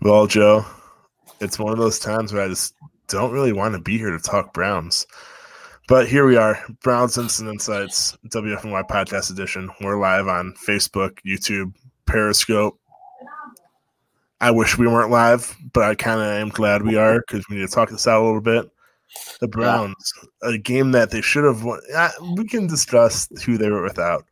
Well, 0.00 0.28
Joe, 0.28 0.64
it's 1.40 1.58
one 1.58 1.72
of 1.72 1.78
those 1.78 1.98
times 1.98 2.32
where 2.32 2.44
I 2.44 2.48
just 2.48 2.74
don't 3.08 3.32
really 3.32 3.52
want 3.52 3.74
to 3.74 3.80
be 3.80 3.98
here 3.98 4.12
to 4.12 4.20
talk 4.20 4.54
Browns. 4.54 5.04
But 5.88 6.08
here 6.08 6.24
we 6.24 6.36
are, 6.36 6.56
Browns 6.84 7.18
Instant 7.18 7.48
Insights, 7.48 8.16
WFNY 8.28 8.86
Podcast 8.88 9.32
Edition. 9.32 9.68
We're 9.80 9.98
live 9.98 10.28
on 10.28 10.54
Facebook, 10.54 11.18
YouTube, 11.26 11.72
Periscope. 12.06 12.78
I 14.40 14.52
wish 14.52 14.78
we 14.78 14.86
weren't 14.86 15.10
live, 15.10 15.56
but 15.72 15.82
I 15.82 15.96
kind 15.96 16.20
of 16.20 16.28
am 16.28 16.50
glad 16.50 16.82
we 16.82 16.94
are 16.94 17.18
because 17.26 17.48
we 17.48 17.56
need 17.56 17.68
to 17.68 17.74
talk 17.74 17.90
this 17.90 18.06
out 18.06 18.22
a 18.22 18.24
little 18.24 18.40
bit. 18.40 18.70
The 19.40 19.48
Browns, 19.48 20.12
a 20.42 20.58
game 20.58 20.92
that 20.92 21.10
they 21.10 21.22
should 21.22 21.44
have 21.44 21.64
won. 21.64 21.80
Uh, 21.92 22.10
we 22.36 22.46
can 22.46 22.68
discuss 22.68 23.28
who 23.44 23.58
they 23.58 23.68
were 23.68 23.82
without, 23.82 24.26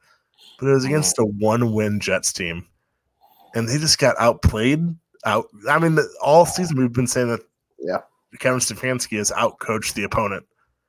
but 0.61 0.69
it 0.69 0.75
was 0.75 0.85
against 0.85 1.19
a 1.19 1.25
one 1.25 1.73
win 1.73 1.99
Jets 1.99 2.33
team. 2.33 2.67
And 3.57 3.69
they 3.69 3.79
just 3.79 3.99
got 3.99 4.15
outplayed. 4.21 4.95
Out. 5.25 5.47
I 5.69 5.79
mean, 5.79 5.99
all 6.23 6.47
season 6.47 6.79
we've 6.79 6.93
been 6.93 7.07
saying 7.07 7.29
that 7.29 7.41
Yeah. 7.79 7.99
Kevin 8.39 8.61
Stefanski 8.61 9.17
has 9.19 9.31
outcoached 9.31 9.95
the 9.95 10.05
opponent. 10.05 10.45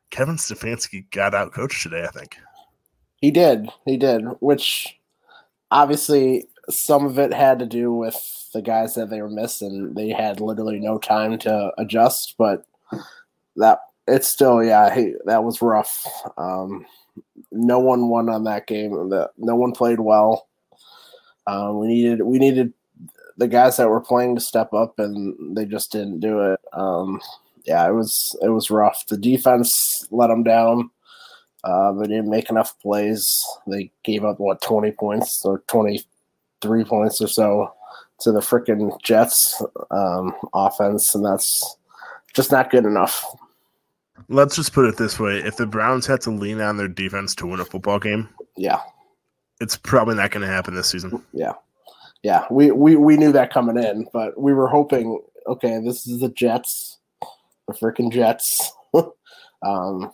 Kevin 0.09 0.35
Stefanski 0.35 1.09
got 1.11 1.33
outcoached 1.33 1.83
today, 1.83 2.03
I 2.03 2.07
think. 2.07 2.37
He 3.21 3.31
did. 3.31 3.69
He 3.85 3.97
did. 3.97 4.23
Which 4.39 4.97
obviously 5.71 6.47
some 6.69 7.05
of 7.05 7.17
it 7.19 7.33
had 7.33 7.59
to 7.59 7.65
do 7.65 7.93
with 7.93 8.15
the 8.53 8.61
guys 8.61 8.95
that 8.95 9.09
they 9.09 9.21
were 9.21 9.29
missing. 9.29 9.93
They 9.93 10.09
had 10.09 10.39
literally 10.41 10.79
no 10.79 10.97
time 10.97 11.37
to 11.39 11.71
adjust, 11.77 12.35
but 12.37 12.65
that 13.55 13.79
it's 14.07 14.27
still 14.27 14.63
yeah, 14.63 14.93
he, 14.93 15.13
that 15.25 15.43
was 15.43 15.61
rough. 15.61 16.05
Um, 16.37 16.85
no 17.51 17.79
one 17.79 18.09
won 18.09 18.29
on 18.29 18.43
that 18.45 18.67
game. 18.67 18.91
The, 19.09 19.29
no 19.37 19.55
one 19.55 19.71
played 19.71 19.99
well. 19.99 20.47
Um, 21.45 21.79
we 21.79 21.87
needed 21.87 22.21
we 22.21 22.39
needed 22.39 22.73
the 23.37 23.47
guys 23.47 23.77
that 23.77 23.89
were 23.89 24.01
playing 24.01 24.35
to 24.35 24.41
step 24.41 24.73
up, 24.73 24.99
and 24.99 25.55
they 25.55 25.65
just 25.65 25.91
didn't 25.91 26.19
do 26.19 26.39
it. 26.41 26.59
Um, 26.73 27.21
yeah, 27.65 27.87
it 27.87 27.93
was 27.93 28.35
it 28.41 28.49
was 28.49 28.69
rough. 28.71 29.05
The 29.07 29.17
defense 29.17 30.07
let 30.11 30.27
them 30.27 30.43
down. 30.43 30.89
Uh, 31.63 31.91
they 31.93 32.07
didn't 32.07 32.29
make 32.29 32.49
enough 32.49 32.79
plays. 32.79 33.27
They 33.67 33.91
gave 34.03 34.23
up 34.23 34.39
what 34.39 34.61
twenty 34.61 34.91
points 34.91 35.43
or 35.45 35.59
twenty 35.67 36.03
three 36.61 36.83
points 36.83 37.21
or 37.21 37.27
so 37.27 37.73
to 38.21 38.31
the 38.31 38.39
freaking 38.39 38.99
Jets 39.03 39.61
um, 39.91 40.33
offense, 40.53 41.13
and 41.13 41.23
that's 41.25 41.77
just 42.33 42.51
not 42.51 42.71
good 42.71 42.85
enough. 42.85 43.23
Let's 44.29 44.55
just 44.55 44.73
put 44.73 44.85
it 44.85 44.97
this 44.97 45.19
way: 45.19 45.37
if 45.37 45.57
the 45.57 45.67
Browns 45.67 46.07
had 46.07 46.21
to 46.21 46.31
lean 46.31 46.61
on 46.61 46.77
their 46.77 46.87
defense 46.87 47.35
to 47.35 47.47
win 47.47 47.59
a 47.59 47.65
football 47.65 47.99
game, 47.99 48.29
Yeah, 48.55 48.79
it's 49.61 49.77
probably 49.77 50.15
not 50.15 50.31
going 50.31 50.41
to 50.47 50.51
happen 50.51 50.73
this 50.73 50.87
season. 50.87 51.21
yeah, 51.33 51.53
yeah. 52.23 52.45
We, 52.49 52.71
we 52.71 52.95
we 52.95 53.17
knew 53.17 53.31
that 53.31 53.53
coming 53.53 53.77
in, 53.77 54.07
but 54.13 54.39
we 54.39 54.53
were 54.53 54.67
hoping. 54.67 55.19
Okay, 55.45 55.79
this 55.83 56.05
is 56.07 56.19
the 56.19 56.29
Jets, 56.29 56.99
the 57.67 57.73
freaking 57.73 58.11
Jets. 58.11 58.71
um, 59.63 60.11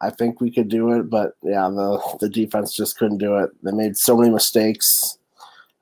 I 0.00 0.10
think 0.10 0.40
we 0.40 0.50
could 0.50 0.68
do 0.68 0.92
it, 0.92 1.08
but 1.08 1.32
yeah, 1.42 1.68
the 1.68 2.16
the 2.20 2.28
defense 2.28 2.74
just 2.74 2.98
couldn't 2.98 3.18
do 3.18 3.38
it. 3.38 3.50
They 3.62 3.72
made 3.72 3.96
so 3.96 4.16
many 4.16 4.30
mistakes, 4.30 5.18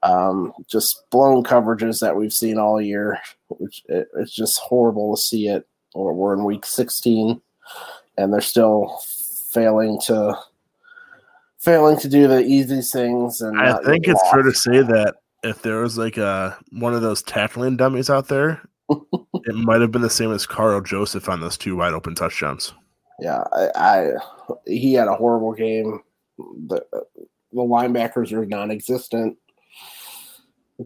um, 0.02 0.52
just 0.68 1.04
blown 1.10 1.42
coverages 1.42 2.00
that 2.00 2.16
we've 2.16 2.32
seen 2.32 2.58
all 2.58 2.80
year. 2.80 3.18
Which 3.48 3.82
it, 3.88 4.08
it's 4.16 4.34
just 4.34 4.58
horrible 4.60 5.16
to 5.16 5.20
see 5.20 5.48
it. 5.48 5.66
Or 5.94 6.14
we're 6.14 6.34
in 6.34 6.44
week 6.44 6.64
16, 6.64 7.40
and 8.16 8.32
they're 8.32 8.40
still 8.40 8.98
failing 9.52 10.00
to 10.06 10.38
failing 11.58 11.98
to 11.98 12.08
do 12.08 12.28
the 12.28 12.40
easy 12.40 12.80
things. 12.80 13.40
And 13.40 13.60
I 13.60 13.78
think 13.82 14.06
it's 14.06 14.30
fair 14.30 14.42
to 14.42 14.52
say 14.52 14.82
that 14.82 15.16
if 15.42 15.62
there 15.62 15.80
was 15.80 15.98
like 15.98 16.16
a 16.16 16.56
one 16.70 16.94
of 16.94 17.02
those 17.02 17.22
tackling 17.22 17.76
dummies 17.76 18.10
out 18.10 18.28
there, 18.28 18.62
it 18.90 19.54
might 19.54 19.80
have 19.80 19.90
been 19.90 20.02
the 20.02 20.10
same 20.10 20.32
as 20.32 20.46
Karl 20.46 20.80
Joseph 20.80 21.28
on 21.28 21.40
those 21.40 21.56
two 21.56 21.76
wide 21.76 21.94
open 21.94 22.14
touchdowns. 22.14 22.72
Yeah, 23.20 23.42
I, 23.52 23.68
I 23.74 24.10
he 24.66 24.94
had 24.94 25.08
a 25.08 25.14
horrible 25.14 25.52
game. 25.52 26.00
The 26.38 26.84
the 27.52 27.60
linebackers 27.62 28.32
are 28.32 28.46
non-existent. 28.46 29.36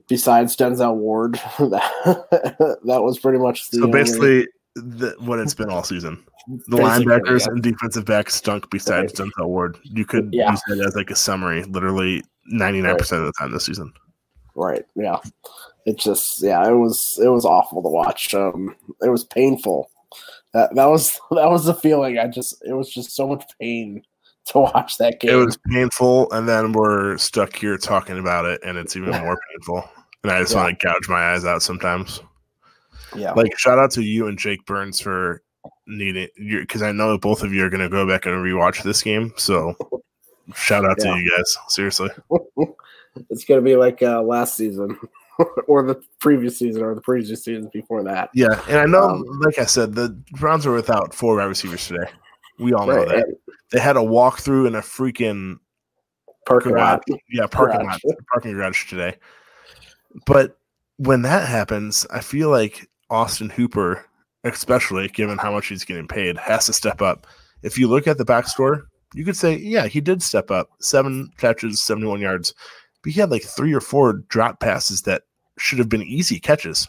Besides 0.08 0.56
Denzel 0.56 0.96
Ward, 0.96 1.34
that, 1.58 2.76
that 2.84 3.02
was 3.02 3.18
pretty 3.18 3.38
much 3.38 3.70
the 3.70 3.78
So 3.78 3.86
basically, 3.88 4.46
the, 4.74 5.14
what 5.20 5.38
it's 5.38 5.54
been 5.54 5.70
all 5.70 5.82
season. 5.84 6.22
The 6.68 6.76
Basically, 6.76 7.06
linebackers 7.06 7.40
yeah. 7.40 7.46
and 7.48 7.60
defensive 7.60 8.04
backs 8.04 8.36
stunk 8.36 8.70
besides 8.70 9.12
Denzel 9.14 9.48
Ward. 9.48 9.78
You 9.82 10.04
could 10.04 10.28
Yeah. 10.32 10.52
use 10.52 10.62
that 10.68 10.78
as 10.78 10.94
like 10.94 11.10
a 11.10 11.16
summary, 11.16 11.64
literally 11.64 12.22
99% 12.54 13.00
of 13.18 13.24
the 13.26 13.32
time 13.36 13.50
this 13.50 13.64
season. 13.64 13.92
Right. 14.56 14.84
Yeah, 14.96 15.18
it 15.84 15.98
just 15.98 16.42
yeah, 16.42 16.66
it 16.68 16.74
was 16.74 17.18
it 17.22 17.28
was 17.28 17.44
awful 17.44 17.82
to 17.82 17.88
watch. 17.88 18.34
Um, 18.34 18.74
it 19.02 19.08
was 19.10 19.24
painful. 19.24 19.90
That 20.52 20.74
that 20.74 20.86
was 20.86 21.12
that 21.30 21.48
was 21.50 21.64
the 21.64 21.74
feeling. 21.74 22.18
I 22.18 22.26
just 22.26 22.62
it 22.66 22.72
was 22.72 22.90
just 22.92 23.12
so 23.14 23.28
much 23.28 23.44
pain 23.60 24.02
to 24.46 24.58
watch 24.60 24.98
that 24.98 25.20
game. 25.20 25.32
It 25.32 25.44
was 25.44 25.58
painful, 25.70 26.30
and 26.32 26.48
then 26.48 26.72
we're 26.72 27.18
stuck 27.18 27.54
here 27.54 27.76
talking 27.76 28.18
about 28.18 28.44
it, 28.44 28.60
and 28.64 28.78
it's 28.78 28.96
even 28.96 29.10
more 29.10 29.38
painful. 29.50 29.84
And 30.22 30.32
I 30.32 30.40
just 30.40 30.52
Yeah. 30.54 30.62
want 30.64 30.78
to 30.80 30.86
gouge 30.86 31.08
my 31.08 31.32
eyes 31.32 31.44
out 31.44 31.62
sometimes. 31.62 32.20
yeah, 33.14 33.32
Like, 33.32 33.56
shout 33.58 33.78
out 33.78 33.90
to 33.92 34.02
you 34.02 34.26
and 34.26 34.36
Jake 34.38 34.64
Burns 34.66 35.00
for 35.00 35.42
needing 35.86 36.28
you 36.36 36.60
because 36.60 36.82
I 36.82 36.90
know 36.92 37.16
both 37.18 37.42
of 37.42 37.52
you 37.52 37.64
are 37.64 37.70
going 37.70 37.80
to 37.82 37.88
go 37.88 38.06
back 38.06 38.26
and 38.26 38.34
rewatch 38.36 38.82
this 38.82 39.02
game. 39.02 39.32
So, 39.36 39.74
shout 40.54 40.84
out 40.84 40.96
Yeah. 40.98 41.12
to 41.14 41.18
you 41.20 41.30
guys. 41.36 41.56
Seriously. 41.68 42.08
It's 43.30 43.44
gonna 43.44 43.60
be 43.62 43.76
like 43.76 44.02
uh, 44.02 44.22
last 44.22 44.56
season, 44.56 44.98
or 45.68 45.82
the 45.84 46.00
previous 46.20 46.58
season, 46.58 46.82
or 46.82 46.94
the 46.94 47.00
previous 47.00 47.44
season 47.44 47.70
before 47.72 48.02
that. 48.04 48.30
Yeah. 48.34 48.60
And 48.68 48.78
I 48.78 48.84
know, 48.86 49.02
Um, 49.10 49.24
like 49.42 49.58
I 49.58 49.64
said, 49.66 49.94
the 49.94 50.10
Browns 50.32 50.66
were 50.66 50.74
without 50.74 51.14
four 51.14 51.36
wide 51.36 51.44
receivers 51.44 51.86
today. 51.86 52.10
We 52.58 52.72
all 52.72 52.86
know 52.86 52.96
Right, 52.96 53.08
that. 53.08 53.16
and 53.26 53.36
They 53.72 53.80
had 53.80 53.96
a 53.96 54.00
walkthrough 54.00 54.66
in 54.66 54.74
a 54.74 54.80
freaking 54.80 55.58
parking 56.46 56.74
lot. 56.74 57.02
Yeah, 57.30 57.46
parking 57.46 57.80
Garage. 57.80 57.98
lot, 58.04 58.16
parking 58.32 58.52
garage 58.52 58.88
today. 58.88 59.16
But 60.26 60.58
when 60.96 61.22
that 61.22 61.46
happens, 61.48 62.06
I 62.10 62.20
feel 62.20 62.48
like 62.50 62.88
Austin 63.10 63.50
Hooper, 63.50 64.06
especially 64.44 65.08
given 65.08 65.36
how 65.38 65.52
much 65.52 65.66
he's 65.68 65.84
getting 65.84 66.08
paid, 66.08 66.38
has 66.38 66.66
to 66.66 66.72
step 66.72 67.02
up. 67.02 67.26
If 67.62 67.78
you 67.78 67.88
look 67.88 68.06
at 68.06 68.16
the 68.16 68.24
back 68.24 68.48
score, 68.48 68.86
you 69.14 69.24
could 69.24 69.36
say, 69.36 69.56
yeah, 69.56 69.86
he 69.86 70.00
did 70.00 70.22
step 70.22 70.50
up. 70.50 70.70
Seven 70.80 71.30
catches, 71.36 71.80
71 71.80 72.20
yards. 72.20 72.54
But 73.06 73.12
he 73.12 73.20
had 73.20 73.30
like 73.30 73.44
three 73.44 73.72
or 73.72 73.80
four 73.80 74.14
drop 74.14 74.58
passes 74.58 75.02
that 75.02 75.22
should 75.58 75.78
have 75.78 75.88
been 75.88 76.02
easy 76.02 76.40
catches, 76.40 76.88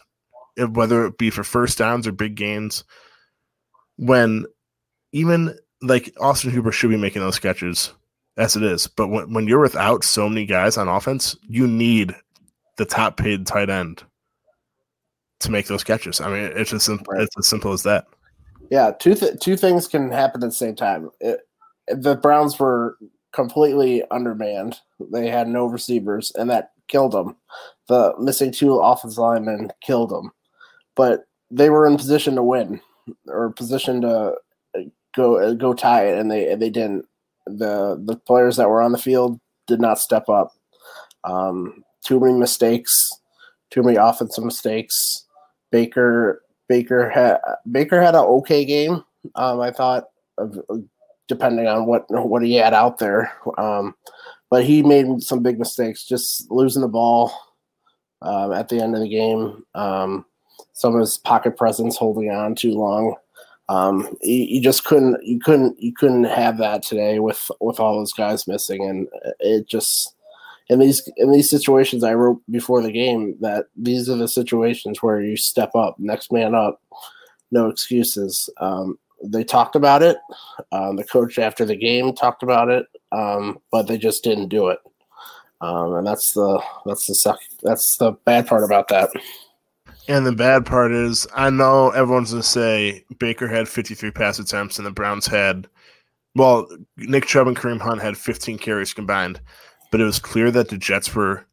eh, 0.58 0.64
whether 0.64 1.06
it 1.06 1.16
be 1.16 1.30
for 1.30 1.44
first 1.44 1.78
downs 1.78 2.08
or 2.08 2.12
big 2.12 2.34
gains. 2.34 2.82
When 3.98 4.44
even 5.12 5.56
like 5.80 6.12
Austin 6.18 6.50
Hooper 6.50 6.72
should 6.72 6.90
be 6.90 6.96
making 6.96 7.22
those 7.22 7.38
catches 7.38 7.92
as 8.36 8.56
it 8.56 8.64
is. 8.64 8.88
But 8.88 9.06
when, 9.08 9.32
when 9.32 9.46
you're 9.46 9.60
without 9.60 10.02
so 10.02 10.28
many 10.28 10.44
guys 10.44 10.76
on 10.76 10.88
offense, 10.88 11.36
you 11.42 11.68
need 11.68 12.16
the 12.78 12.84
top 12.84 13.16
paid 13.16 13.46
tight 13.46 13.70
end 13.70 14.02
to 15.38 15.52
make 15.52 15.68
those 15.68 15.84
catches. 15.84 16.20
I 16.20 16.30
mean, 16.30 16.50
it's 16.56 16.70
just 16.70 16.86
sim- 16.86 17.00
Right. 17.08 17.22
it's 17.22 17.38
as 17.38 17.46
simple 17.46 17.72
as 17.72 17.84
that. 17.84 18.06
Yeah, 18.72 18.90
two 18.90 19.14
th- 19.14 19.38
two 19.38 19.56
things 19.56 19.86
can 19.86 20.10
happen 20.10 20.42
at 20.42 20.48
the 20.48 20.52
same 20.52 20.74
time. 20.74 21.10
It, 21.20 21.42
the 21.86 22.16
Browns 22.16 22.58
were 22.58 22.98
completely 23.32 24.02
undermanned. 24.10 24.78
They 25.12 25.28
had 25.28 25.48
no 25.48 25.66
receivers, 25.66 26.32
and 26.36 26.48
that 26.50 26.72
killed 26.88 27.12
them. 27.12 27.36
The 27.88 28.14
missing 28.18 28.52
two 28.52 28.78
offensive 28.78 29.18
linemen 29.18 29.70
killed 29.82 30.10
them. 30.10 30.32
But 30.96 31.24
they 31.50 31.70
were 31.70 31.86
in 31.86 31.96
position 31.96 32.34
to 32.36 32.42
win, 32.42 32.80
or 33.26 33.50
position 33.50 34.02
to 34.02 34.34
uh, 34.74 34.80
go 35.14 35.38
uh, 35.38 35.54
go 35.54 35.74
tie 35.74 36.06
it, 36.06 36.18
and 36.18 36.30
they 36.30 36.54
they 36.54 36.70
didn't. 36.70 37.06
the 37.46 38.02
The 38.04 38.16
players 38.16 38.56
that 38.56 38.68
were 38.68 38.82
on 38.82 38.92
the 38.92 38.98
field 38.98 39.40
did 39.66 39.80
not 39.80 39.98
step 39.98 40.28
up. 40.28 40.52
Um, 41.24 41.84
too 42.04 42.20
many 42.20 42.38
mistakes, 42.38 43.10
too 43.70 43.82
many 43.82 43.96
offensive 43.96 44.44
mistakes. 44.44 45.26
Baker 45.70 46.42
Baker 46.68 47.08
had 47.08 47.38
Baker 47.70 48.00
had 48.00 48.14
an 48.14 48.24
okay 48.24 48.64
game. 48.64 49.04
Um, 49.34 49.60
I 49.60 49.70
thought, 49.70 50.04
of, 50.38 50.58
depending 51.28 51.66
on 51.66 51.86
what 51.86 52.06
what 52.08 52.42
he 52.42 52.54
had 52.54 52.74
out 52.74 52.98
there, 52.98 53.32
um, 53.58 53.94
but 54.50 54.64
he 54.64 54.82
made 54.82 55.22
some 55.22 55.42
big 55.42 55.58
mistakes, 55.58 56.04
just 56.04 56.50
losing 56.50 56.82
the 56.82 56.88
ball 56.88 57.32
um, 58.22 58.52
at 58.52 58.68
the 58.68 58.80
end 58.80 58.94
of 58.94 59.00
the 59.00 59.08
game. 59.08 59.64
Um, 59.74 60.24
some 60.72 60.94
of 60.94 61.00
his 61.00 61.18
pocket 61.18 61.56
presence, 61.56 61.96
holding 61.96 62.30
on 62.30 62.54
too 62.54 62.72
long. 62.72 63.14
Um, 63.68 64.16
you, 64.22 64.44
you 64.44 64.62
just 64.62 64.84
couldn't 64.84 65.22
you 65.22 65.38
couldn't 65.38 65.80
you 65.80 65.92
couldn't 65.92 66.24
have 66.24 66.58
that 66.58 66.82
today 66.82 67.18
with 67.18 67.50
with 67.60 67.78
all 67.78 67.96
those 67.96 68.12
guys 68.12 68.48
missing, 68.48 68.88
and 68.88 69.08
it 69.40 69.68
just 69.68 70.14
in 70.68 70.78
these 70.78 71.08
in 71.16 71.32
these 71.32 71.50
situations 71.50 72.02
I 72.02 72.14
wrote 72.14 72.40
before 72.50 72.82
the 72.82 72.92
game 72.92 73.36
that 73.40 73.66
these 73.76 74.08
are 74.08 74.16
the 74.16 74.28
situations 74.28 75.02
where 75.02 75.20
you 75.20 75.36
step 75.36 75.74
up, 75.74 75.96
next 75.98 76.32
man 76.32 76.54
up, 76.54 76.80
no 77.50 77.68
excuses. 77.68 78.48
Um, 78.58 78.98
they 79.22 79.44
talked 79.44 79.76
about 79.76 80.02
it. 80.02 80.16
Um, 80.72 80.96
the 80.96 81.04
coach 81.04 81.38
after 81.38 81.64
the 81.64 81.76
game 81.76 82.14
talked 82.14 82.42
about 82.42 82.68
it, 82.68 82.86
um, 83.12 83.58
but 83.70 83.86
they 83.86 83.98
just 83.98 84.22
didn't 84.24 84.48
do 84.48 84.68
it. 84.68 84.78
Um, 85.60 85.94
and 85.94 86.06
that's 86.06 86.32
the 86.32 86.62
that's 86.86 87.06
the 87.06 87.14
suck. 87.14 87.40
That's 87.62 87.96
the 87.96 88.12
bad 88.12 88.46
part 88.46 88.64
about 88.64 88.88
that. 88.88 89.10
And 90.06 90.24
the 90.24 90.32
bad 90.32 90.64
part 90.64 90.92
is, 90.92 91.26
I 91.34 91.50
know 91.50 91.90
everyone's 91.90 92.30
going 92.30 92.42
to 92.42 92.48
say 92.48 93.04
Baker 93.18 93.46
had 93.46 93.68
53 93.68 94.10
pass 94.10 94.38
attempts 94.38 94.78
and 94.78 94.86
the 94.86 94.90
Browns 94.90 95.26
had, 95.26 95.68
well, 96.34 96.66
Nick 96.96 97.26
Chubb 97.26 97.46
and 97.46 97.56
Kareem 97.56 97.78
Hunt 97.80 98.00
had 98.00 98.16
15 98.16 98.56
carries 98.58 98.94
combined, 98.94 99.38
but 99.90 100.00
it 100.00 100.04
was 100.04 100.18
clear 100.18 100.50
that 100.50 100.68
the 100.70 100.78
Jets 100.78 101.14
were 101.14 101.44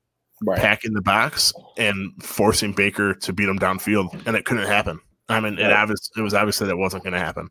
Right. 0.43 0.59
packing 0.59 0.93
the 0.93 1.01
box 1.01 1.53
and 1.77 2.11
forcing 2.21 2.73
Baker 2.73 3.13
to 3.13 3.33
beat 3.33 3.47
him 3.47 3.57
downfield, 3.57 4.27
and 4.27 4.35
it 4.35 4.43
couldn't 4.43 4.67
happen. 4.67 4.99
I 5.29 5.39
mean, 5.39 5.57
it, 5.57 5.71
obvious, 5.71 6.11
it 6.15 6.21
was 6.21 6.33
obviously 6.33 6.67
that 6.67 6.77
wasn't 6.77 7.03
going 7.03 7.13
to 7.13 7.19
happen. 7.19 7.49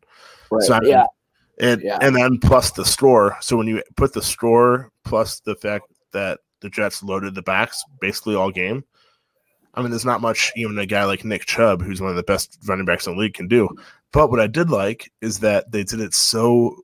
Right. 0.49 0.63
So, 0.63 0.73
I 0.73 0.79
mean, 0.79 0.89
yeah. 0.91 1.05
It, 1.57 1.81
Yeah. 1.83 1.97
And 2.01 2.15
then 2.15 2.37
plus 2.39 2.71
the 2.71 2.85
store. 2.85 3.37
So 3.41 3.57
when 3.57 3.67
you 3.67 3.81
put 3.95 4.13
the 4.13 4.21
store 4.21 4.91
plus 5.03 5.39
the 5.41 5.55
fact 5.55 5.85
that 6.11 6.39
the 6.61 6.69
Jets 6.69 7.03
loaded 7.03 7.35
the 7.35 7.41
backs 7.41 7.83
basically 7.99 8.35
all 8.35 8.51
game, 8.51 8.83
I 9.73 9.81
mean, 9.81 9.89
there's 9.91 10.05
not 10.05 10.21
much 10.21 10.51
even 10.55 10.77
a 10.79 10.85
guy 10.85 11.03
like 11.03 11.25
Nick 11.25 11.45
Chubb, 11.45 11.81
who's 11.81 12.01
one 12.01 12.09
of 12.09 12.15
the 12.15 12.23
best 12.23 12.57
running 12.67 12.85
backs 12.85 13.07
in 13.07 13.13
the 13.13 13.19
league, 13.19 13.33
can 13.33 13.47
do. 13.47 13.69
But 14.13 14.31
what 14.31 14.39
I 14.39 14.47
did 14.47 14.69
like 14.69 15.11
is 15.21 15.39
that 15.39 15.71
they 15.71 15.83
did 15.83 15.99
it 15.99 16.13
so. 16.13 16.77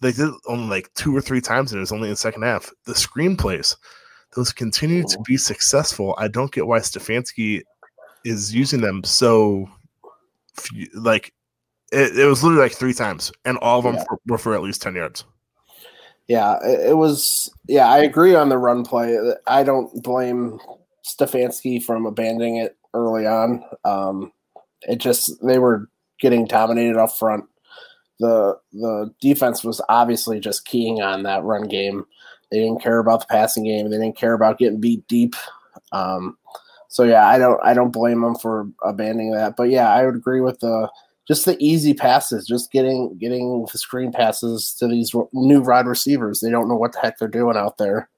They 0.00 0.12
did 0.12 0.28
it 0.28 0.34
only 0.46 0.68
like 0.68 0.92
two 0.94 1.14
or 1.14 1.20
three 1.20 1.40
times, 1.40 1.72
and 1.72 1.78
it 1.78 1.80
was 1.80 1.92
only 1.92 2.08
in 2.08 2.12
the 2.12 2.16
second 2.16 2.42
half. 2.42 2.70
The 2.84 2.94
screenplays, 2.94 3.76
those 4.34 4.52
continue 4.52 5.02
to 5.02 5.08
mm-hmm. 5.08 5.22
be 5.26 5.36
successful. 5.36 6.14
I 6.18 6.28
don't 6.28 6.52
get 6.52 6.66
why 6.66 6.78
Stefanski 6.78 7.62
is 8.24 8.54
using 8.54 8.80
them 8.80 9.04
so. 9.04 9.68
Few- 10.60 10.88
Like, 10.94 11.32
it, 11.92 12.18
it 12.18 12.26
was 12.26 12.42
literally 12.42 12.62
like 12.64 12.72
three 12.74 12.94
times, 12.94 13.32
and 13.44 13.58
all 13.58 13.78
of 13.78 13.84
them 13.84 13.94
Yeah. 13.94 14.04
were, 14.10 14.18
were 14.26 14.38
for 14.38 14.54
at 14.54 14.62
least 14.62 14.82
ten 14.82 14.94
yards. 14.94 15.24
Yeah, 16.28 16.56
it, 16.64 16.90
it 16.90 16.96
was. 16.96 17.50
Yeah, 17.68 17.88
I 17.88 17.98
agree 17.98 18.34
on 18.34 18.48
the 18.48 18.58
run 18.58 18.84
play. 18.84 19.16
I 19.46 19.62
don't 19.62 20.02
blame 20.02 20.58
Stefanski 21.06 21.82
from 21.82 22.04
abandoning 22.06 22.56
it 22.56 22.76
early 22.94 23.26
on. 23.26 23.62
Um, 23.84 24.32
it 24.82 24.96
just 24.96 25.32
they 25.42 25.58
were 25.58 25.88
getting 26.20 26.46
dominated 26.46 26.96
up 26.96 27.16
front. 27.16 27.44
The 28.18 28.58
the 28.72 29.14
defense 29.20 29.62
was 29.62 29.80
obviously 29.88 30.40
just 30.40 30.64
keying 30.66 31.00
on 31.02 31.22
that 31.22 31.44
run 31.44 31.68
game. 31.68 32.04
They 32.50 32.58
didn't 32.58 32.82
care 32.82 32.98
about 32.98 33.20
the 33.20 33.26
passing 33.26 33.64
game. 33.64 33.90
They 33.90 33.96
didn't 33.98 34.16
care 34.18 34.32
about 34.32 34.58
getting 34.58 34.80
beat 34.80 35.06
deep. 35.06 35.34
Um, 35.92 36.36
so 36.88 37.02
yeah, 37.04 37.26
I 37.26 37.38
don't 37.38 37.60
I 37.64 37.74
don't 37.74 37.92
blame 37.92 38.20
them 38.22 38.34
for 38.36 38.68
abandoning 38.82 39.32
that. 39.32 39.56
But 39.56 39.70
yeah, 39.70 39.92
I 39.92 40.04
would 40.04 40.16
agree 40.16 40.40
with 40.40 40.60
the 40.60 40.90
just 41.26 41.44
the 41.44 41.56
easy 41.58 41.92
passes, 41.94 42.46
just 42.46 42.72
getting 42.72 43.16
getting 43.18 43.66
screen 43.68 44.12
passes 44.12 44.74
to 44.78 44.86
these 44.86 45.14
new 45.32 45.62
wide 45.62 45.86
receivers. 45.86 46.40
They 46.40 46.50
don't 46.50 46.68
know 46.68 46.76
what 46.76 46.92
the 46.92 47.00
heck 47.00 47.18
they're 47.18 47.28
doing 47.28 47.56
out 47.56 47.78
there. 47.78 48.08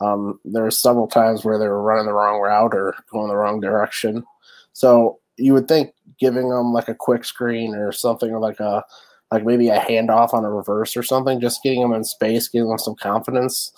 Um, 0.00 0.40
there 0.44 0.62
were 0.62 0.70
several 0.70 1.06
times 1.06 1.44
where 1.44 1.58
they 1.58 1.68
were 1.68 1.82
running 1.82 2.06
the 2.06 2.12
wrong 2.12 2.40
route 2.40 2.74
or 2.74 2.94
going 3.10 3.28
the 3.28 3.36
wrong 3.36 3.60
direction. 3.60 4.24
So 4.72 5.18
you 5.36 5.52
would 5.54 5.68
think 5.68 5.94
giving 6.18 6.48
them 6.48 6.72
like 6.72 6.88
a 6.88 6.94
quick 6.94 7.24
screen 7.24 7.74
or 7.74 7.92
something 7.92 8.30
or 8.30 8.38
like 8.38 8.60
a 8.60 8.84
like 9.32 9.44
maybe 9.44 9.68
a 9.68 9.80
handoff 9.80 10.34
on 10.34 10.44
a 10.44 10.50
reverse 10.50 10.96
or 10.96 11.02
something, 11.02 11.40
just 11.40 11.62
getting 11.62 11.80
them 11.80 11.92
in 11.92 12.04
space, 12.04 12.46
giving 12.46 12.68
them 12.68 12.78
some 12.78 12.94
confidence 12.94 13.72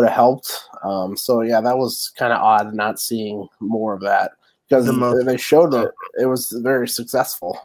would 0.00 0.08
have 0.08 0.16
helped. 0.16 0.64
Um, 0.82 1.16
so 1.16 1.42
yeah, 1.42 1.60
that 1.60 1.76
was 1.78 2.12
kind 2.16 2.32
of 2.32 2.40
odd 2.40 2.74
not 2.74 2.98
seeing 2.98 3.46
more 3.60 3.94
of 3.94 4.00
that 4.00 4.32
because 4.68 4.86
The 4.86 4.92
most- 4.92 5.26
they 5.26 5.36
showed 5.36 5.72
that 5.72 5.92
it 6.18 6.26
was 6.26 6.50
very 6.62 6.88
successful. 6.88 7.58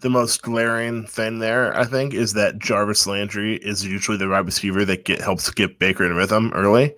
The 0.00 0.10
most 0.10 0.42
glaring 0.42 1.06
thing 1.06 1.38
there, 1.38 1.76
I 1.76 1.84
think, 1.84 2.12
is 2.12 2.32
that 2.32 2.58
Jarvis 2.58 3.06
Landry 3.06 3.56
is 3.58 3.86
usually 3.86 4.16
the 4.16 4.28
wide 4.28 4.46
receiver 4.46 4.84
that 4.84 5.04
get 5.04 5.20
helps 5.20 5.48
get 5.50 5.78
Baker 5.78 6.04
in 6.04 6.16
rhythm 6.16 6.50
early, 6.54 6.94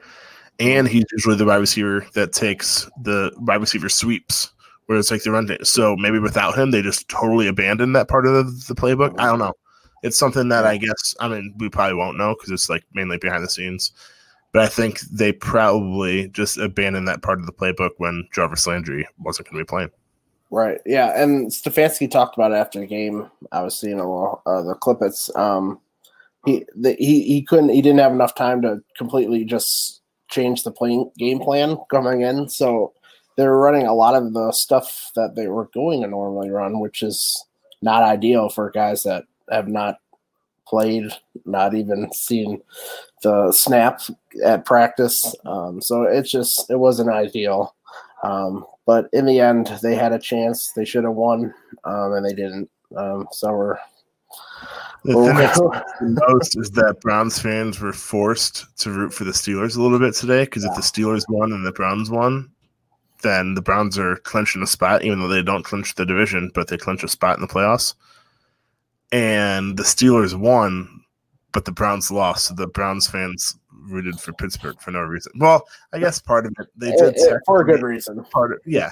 and 0.58 0.88
he's 0.88 1.04
usually 1.12 1.36
the 1.36 1.44
wide 1.44 1.56
receiver 1.56 2.06
that 2.14 2.32
takes 2.32 2.88
the 3.02 3.30
wide 3.36 3.60
receiver 3.60 3.90
sweeps, 3.90 4.50
where 4.86 4.98
it's 4.98 5.10
like 5.10 5.22
the 5.22 5.30
run. 5.32 5.54
So 5.64 5.96
maybe 5.96 6.18
without 6.18 6.56
him, 6.56 6.70
they 6.70 6.80
just 6.80 7.06
totally 7.10 7.46
abandoned 7.46 7.94
that 7.94 8.08
part 8.08 8.26
of 8.26 8.32
the, 8.32 8.74
the 8.74 8.80
playbook. 8.80 9.14
I 9.18 9.26
don't 9.26 9.38
know. 9.38 9.52
It's 10.02 10.18
something 10.18 10.48
that 10.48 10.64
I 10.64 10.78
guess 10.78 11.14
I 11.20 11.28
mean 11.28 11.54
we 11.58 11.68
probably 11.68 11.96
won't 11.96 12.16
know 12.16 12.34
because 12.34 12.50
it's 12.52 12.70
like 12.70 12.84
mainly 12.94 13.18
behind 13.18 13.44
the 13.44 13.50
scenes. 13.50 13.92
But 14.54 14.62
I 14.62 14.68
think 14.68 15.00
they 15.00 15.32
probably 15.32 16.28
just 16.28 16.58
abandoned 16.58 17.08
that 17.08 17.22
part 17.22 17.40
of 17.40 17.46
the 17.46 17.52
playbook 17.52 17.90
when 17.98 18.28
Jarvis 18.32 18.68
Landry 18.68 19.04
wasn't 19.18 19.48
going 19.48 19.58
to 19.58 19.64
be 19.64 19.68
playing. 19.68 19.90
Right. 20.52 20.80
Yeah, 20.86 21.20
and 21.20 21.48
Stefanski 21.48 22.08
talked 22.08 22.36
about 22.36 22.52
it 22.52 22.54
after 22.54 22.78
the 22.78 22.86
game. 22.86 23.28
I 23.50 23.62
was 23.62 23.76
seeing 23.76 23.98
a 23.98 24.08
little 24.08 24.40
uh, 24.46 24.62
the 24.62 24.76
clippets. 24.76 25.36
Um, 25.36 25.80
he 26.46 26.64
the, 26.76 26.94
he 26.94 27.24
he 27.24 27.42
couldn't. 27.42 27.70
He 27.70 27.82
didn't 27.82 27.98
have 27.98 28.12
enough 28.12 28.36
time 28.36 28.62
to 28.62 28.80
completely 28.96 29.44
just 29.44 30.02
change 30.30 30.62
the 30.62 30.70
playing 30.70 31.10
game 31.18 31.40
plan 31.40 31.76
coming 31.90 32.20
in. 32.20 32.48
So 32.48 32.92
they 33.36 33.44
were 33.44 33.60
running 33.60 33.88
a 33.88 33.94
lot 33.94 34.14
of 34.14 34.32
the 34.34 34.52
stuff 34.52 35.10
that 35.16 35.34
they 35.34 35.48
were 35.48 35.68
going 35.74 36.02
to 36.02 36.06
normally 36.06 36.50
run, 36.50 36.78
which 36.78 37.02
is 37.02 37.44
not 37.82 38.04
ideal 38.04 38.48
for 38.50 38.70
guys 38.70 39.02
that 39.02 39.24
have 39.50 39.66
not 39.66 39.96
played, 40.66 41.10
not 41.44 41.74
even 41.74 42.12
seen 42.12 42.62
the 43.22 43.52
snap 43.52 44.00
at 44.44 44.64
practice. 44.64 45.34
Um, 45.44 45.80
so 45.80 46.02
it's 46.02 46.30
just 46.30 46.70
it 46.70 46.78
wasn't 46.78 47.10
ideal. 47.10 47.74
Um, 48.22 48.64
but 48.86 49.08
in 49.12 49.26
the 49.26 49.40
end, 49.40 49.72
they 49.82 49.94
had 49.94 50.12
a 50.12 50.18
chance. 50.18 50.72
They 50.72 50.84
should 50.84 51.04
have 51.04 51.14
won, 51.14 51.54
um, 51.84 52.12
and 52.12 52.24
they 52.24 52.34
didn't. 52.34 52.70
Um, 52.96 53.26
so 53.32 53.52
we're. 53.52 53.78
The 55.04 55.12
thing 55.12 55.36
that's 55.36 55.58
the 56.00 56.22
most 56.28 56.56
is 56.56 56.70
that 56.72 57.00
Browns 57.02 57.38
fans 57.38 57.78
were 57.78 57.92
forced 57.92 58.64
to 58.78 58.90
root 58.90 59.12
for 59.12 59.24
the 59.24 59.32
Steelers 59.32 59.76
a 59.76 59.82
little 59.82 59.98
bit 59.98 60.14
today 60.14 60.44
because 60.44 60.64
if 60.64 60.74
the 60.74 60.80
Steelers 60.80 61.24
won 61.28 61.52
and 61.52 61.64
the 61.64 61.72
Browns 61.72 62.10
won, 62.10 62.50
then 63.22 63.54
the 63.54 63.62
Browns 63.62 63.98
are 63.98 64.16
clinching 64.16 64.62
a 64.62 64.66
spot, 64.66 65.04
even 65.04 65.20
though 65.20 65.28
they 65.28 65.42
don't 65.42 65.64
clinch 65.64 65.94
the 65.94 66.06
division, 66.06 66.50
but 66.54 66.68
they 66.68 66.78
clinch 66.78 67.04
a 67.04 67.08
spot 67.08 67.36
in 67.36 67.42
the 67.42 67.52
playoffs. 67.52 67.94
And 69.14 69.76
the 69.76 69.84
Steelers 69.84 70.36
won, 70.36 71.04
but 71.52 71.64
the 71.66 71.70
Browns 71.70 72.10
lost. 72.10 72.46
So 72.46 72.54
the 72.54 72.66
Browns 72.66 73.06
fans 73.06 73.56
rooted 73.70 74.18
for 74.18 74.32
Pittsburgh 74.32 74.80
for 74.80 74.90
no 74.90 75.02
reason. 75.02 75.32
Well, 75.36 75.68
I 75.92 76.00
guess 76.00 76.18
part 76.18 76.46
of 76.46 76.52
it 76.58 76.66
they 76.74 76.90
did 76.90 77.14
Eh, 77.16 77.34
eh, 77.34 77.38
for 77.46 77.60
a 77.60 77.64
good 77.64 77.80
reason. 77.82 78.24
part 78.32 78.50
of 78.50 78.58
yeah. 78.66 78.90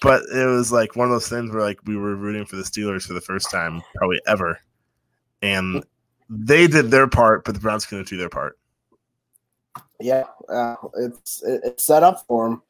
But 0.00 0.22
it 0.32 0.46
was 0.46 0.70
like 0.70 0.94
one 0.94 1.08
of 1.08 1.12
those 1.12 1.28
things 1.28 1.52
where 1.52 1.62
like 1.62 1.80
we 1.84 1.96
were 1.96 2.14
rooting 2.14 2.46
for 2.46 2.54
the 2.54 2.62
Steelers 2.62 3.02
for 3.08 3.12
the 3.12 3.20
first 3.20 3.50
time 3.50 3.82
probably 3.96 4.20
ever. 4.28 4.60
And 5.42 5.84
they 6.28 6.68
did 6.68 6.92
their 6.92 7.08
part, 7.08 7.44
but 7.44 7.54
the 7.54 7.60
Browns 7.60 7.86
couldn't 7.86 8.06
do 8.06 8.16
their 8.16 8.28
part. 8.28 8.56
Yeah, 9.98 10.26
uh, 10.48 10.76
it's 10.98 11.42
it's 11.44 11.84
set 11.84 12.04
up 12.04 12.24
for 12.28 12.48
them. 12.48 12.62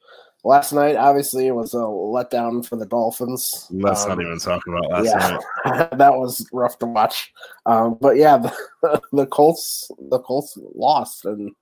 Last 0.43 0.73
night, 0.73 0.97
obviously, 0.97 1.47
it 1.49 1.55
was 1.55 1.75
a 1.75 1.79
letdown 1.79 2.65
for 2.67 2.77
the 2.77 2.87
Dolphins. 2.87 3.67
Let's 3.70 4.05
Um, 4.05 4.11
not 4.11 4.23
even 4.23 4.39
talk 4.39 4.67
about 4.67 4.89
last 4.91 5.05
yeah, 5.05 5.39
night. 5.67 5.91
that 5.99 6.15
was 6.15 6.47
rough 6.53 6.79
to 6.79 6.87
watch. 6.87 7.31
Um, 7.67 7.99
but 8.01 8.17
yeah, 8.17 8.39
the, 8.39 9.03
the 9.13 9.27
Colts 9.27 9.91
the 10.09 10.19
Colts 10.19 10.56
lost, 10.75 11.27
and 11.27 11.53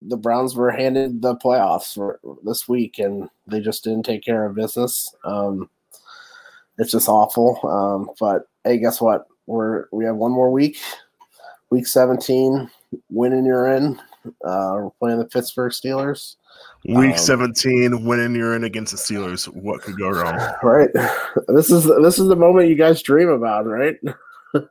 the 0.00 0.16
Browns 0.16 0.54
were 0.54 0.70
handed 0.70 1.20
the 1.20 1.34
playoffs 1.36 1.94
for 1.94 2.20
this 2.44 2.68
week, 2.68 3.00
and 3.00 3.28
they 3.48 3.60
just 3.60 3.82
didn't 3.82 4.04
take 4.04 4.22
care 4.24 4.44
of 4.46 4.54
business. 4.54 5.12
Um, 5.24 5.68
it's 6.78 6.92
just 6.92 7.08
awful. 7.08 7.58
Um, 7.64 8.14
but 8.20 8.46
hey, 8.62 8.78
guess 8.78 9.00
what? 9.00 9.26
We're 9.46 9.86
we 9.90 10.04
have 10.04 10.16
one 10.16 10.30
more 10.32 10.52
week, 10.52 10.78
week 11.70 11.88
seventeen. 11.88 12.70
Winning, 13.10 13.46
you're 13.46 13.66
in. 13.74 14.00
Uh, 14.26 14.72
we're 14.74 14.90
playing 15.00 15.18
the 15.18 15.24
Pittsburgh 15.24 15.72
Steelers. 15.72 16.36
Week 16.84 17.12
Um, 17.12 17.18
17, 17.18 18.04
winning 18.04 18.34
you're 18.34 18.54
in 18.54 18.64
against 18.64 18.92
the 18.92 18.98
Steelers. 18.98 19.46
What 19.46 19.82
could 19.82 19.98
go 19.98 20.10
wrong? 20.10 20.38
Right. 20.62 20.90
This 21.48 21.70
is 21.70 21.84
this 21.84 22.18
is 22.18 22.28
the 22.28 22.36
moment 22.36 22.68
you 22.68 22.74
guys 22.74 23.02
dream 23.02 23.28
about, 23.28 23.66
right? 23.66 23.96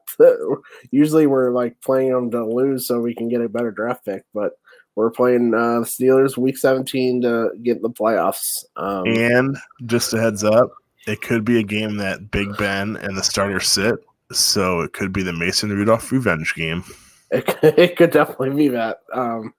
Usually 0.91 1.27
we're 1.27 1.51
like 1.51 1.79
playing 1.81 2.11
them 2.11 2.31
to 2.31 2.45
lose 2.45 2.87
so 2.87 2.99
we 2.99 3.15
can 3.15 3.29
get 3.29 3.41
a 3.41 3.49
better 3.49 3.71
draft 3.71 4.05
pick, 4.05 4.23
but 4.33 4.53
we're 4.95 5.11
playing 5.11 5.53
uh, 5.53 5.79
the 5.79 5.85
Steelers 5.85 6.37
week 6.37 6.57
17 6.57 7.21
to 7.21 7.49
get 7.63 7.77
in 7.77 7.81
the 7.81 7.89
playoffs. 7.89 8.65
Um, 8.75 9.05
And 9.07 9.57
just 9.85 10.13
a 10.13 10.19
heads 10.19 10.43
up, 10.43 10.71
it 11.07 11.21
could 11.21 11.45
be 11.45 11.59
a 11.59 11.63
game 11.63 11.97
that 11.97 12.29
Big 12.29 12.55
Ben 12.57 12.97
and 12.97 13.17
the 13.17 13.23
starter 13.23 13.59
sit. 13.59 13.95
So 14.31 14.81
it 14.81 14.93
could 14.93 15.11
be 15.11 15.23
the 15.23 15.33
Mason 15.33 15.69
Rudolph 15.69 16.11
revenge 16.11 16.53
game. 16.55 16.83
It, 17.31 17.45
could- 17.47 17.79
it 17.79 17.95
could 17.95 18.11
definitely 18.11 18.51
be 18.51 18.67
that. 18.69 18.99
Um, 19.13 19.53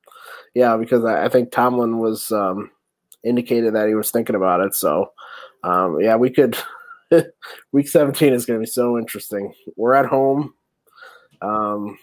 yeah, 0.54 0.76
because 0.76 1.04
I, 1.04 1.24
I 1.24 1.28
think 1.28 1.50
Tomlin 1.50 1.98
was 1.98 2.30
um, 2.30 2.70
indicated 3.24 3.74
that 3.74 3.88
he 3.88 3.94
was 3.94 4.10
thinking 4.10 4.36
about 4.36 4.60
it. 4.60 4.74
So, 4.74 5.12
um, 5.64 6.00
yeah, 6.00 6.16
we 6.16 6.30
could. 6.30 6.56
week 7.72 7.88
17 7.88 8.32
is 8.32 8.46
going 8.46 8.58
to 8.58 8.64
be 8.64 8.70
so 8.70 8.96
interesting. 8.98 9.52
We're 9.76 9.94
at 9.94 10.06
home. 10.06 10.54
Um, 11.42 11.98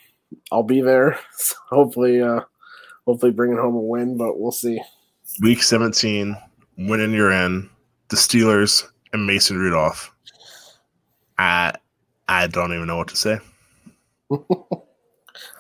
I'll 0.52 0.64
be 0.64 0.82
there. 0.82 1.18
So 1.38 1.56
hopefully, 1.70 2.22
uh, 2.22 2.42
hopefully 3.06 3.32
bringing 3.32 3.58
home 3.58 3.76
a 3.76 3.80
win, 3.80 4.18
but 4.18 4.40
we'll 4.40 4.52
see. 4.52 4.80
Week 5.42 5.64
17, 5.64 6.36
winning 6.78 7.14
you're 7.14 7.32
in. 7.32 7.70
The 8.10 8.16
Steelers 8.18 8.86
and 9.14 9.26
Mason 9.26 9.58
Rudolph. 9.58 10.12
I 11.38 11.74
I 12.28 12.48
don't 12.48 12.74
even 12.74 12.88
know 12.88 12.98
what 12.98 13.08
to 13.10 13.16
say. 13.16 13.40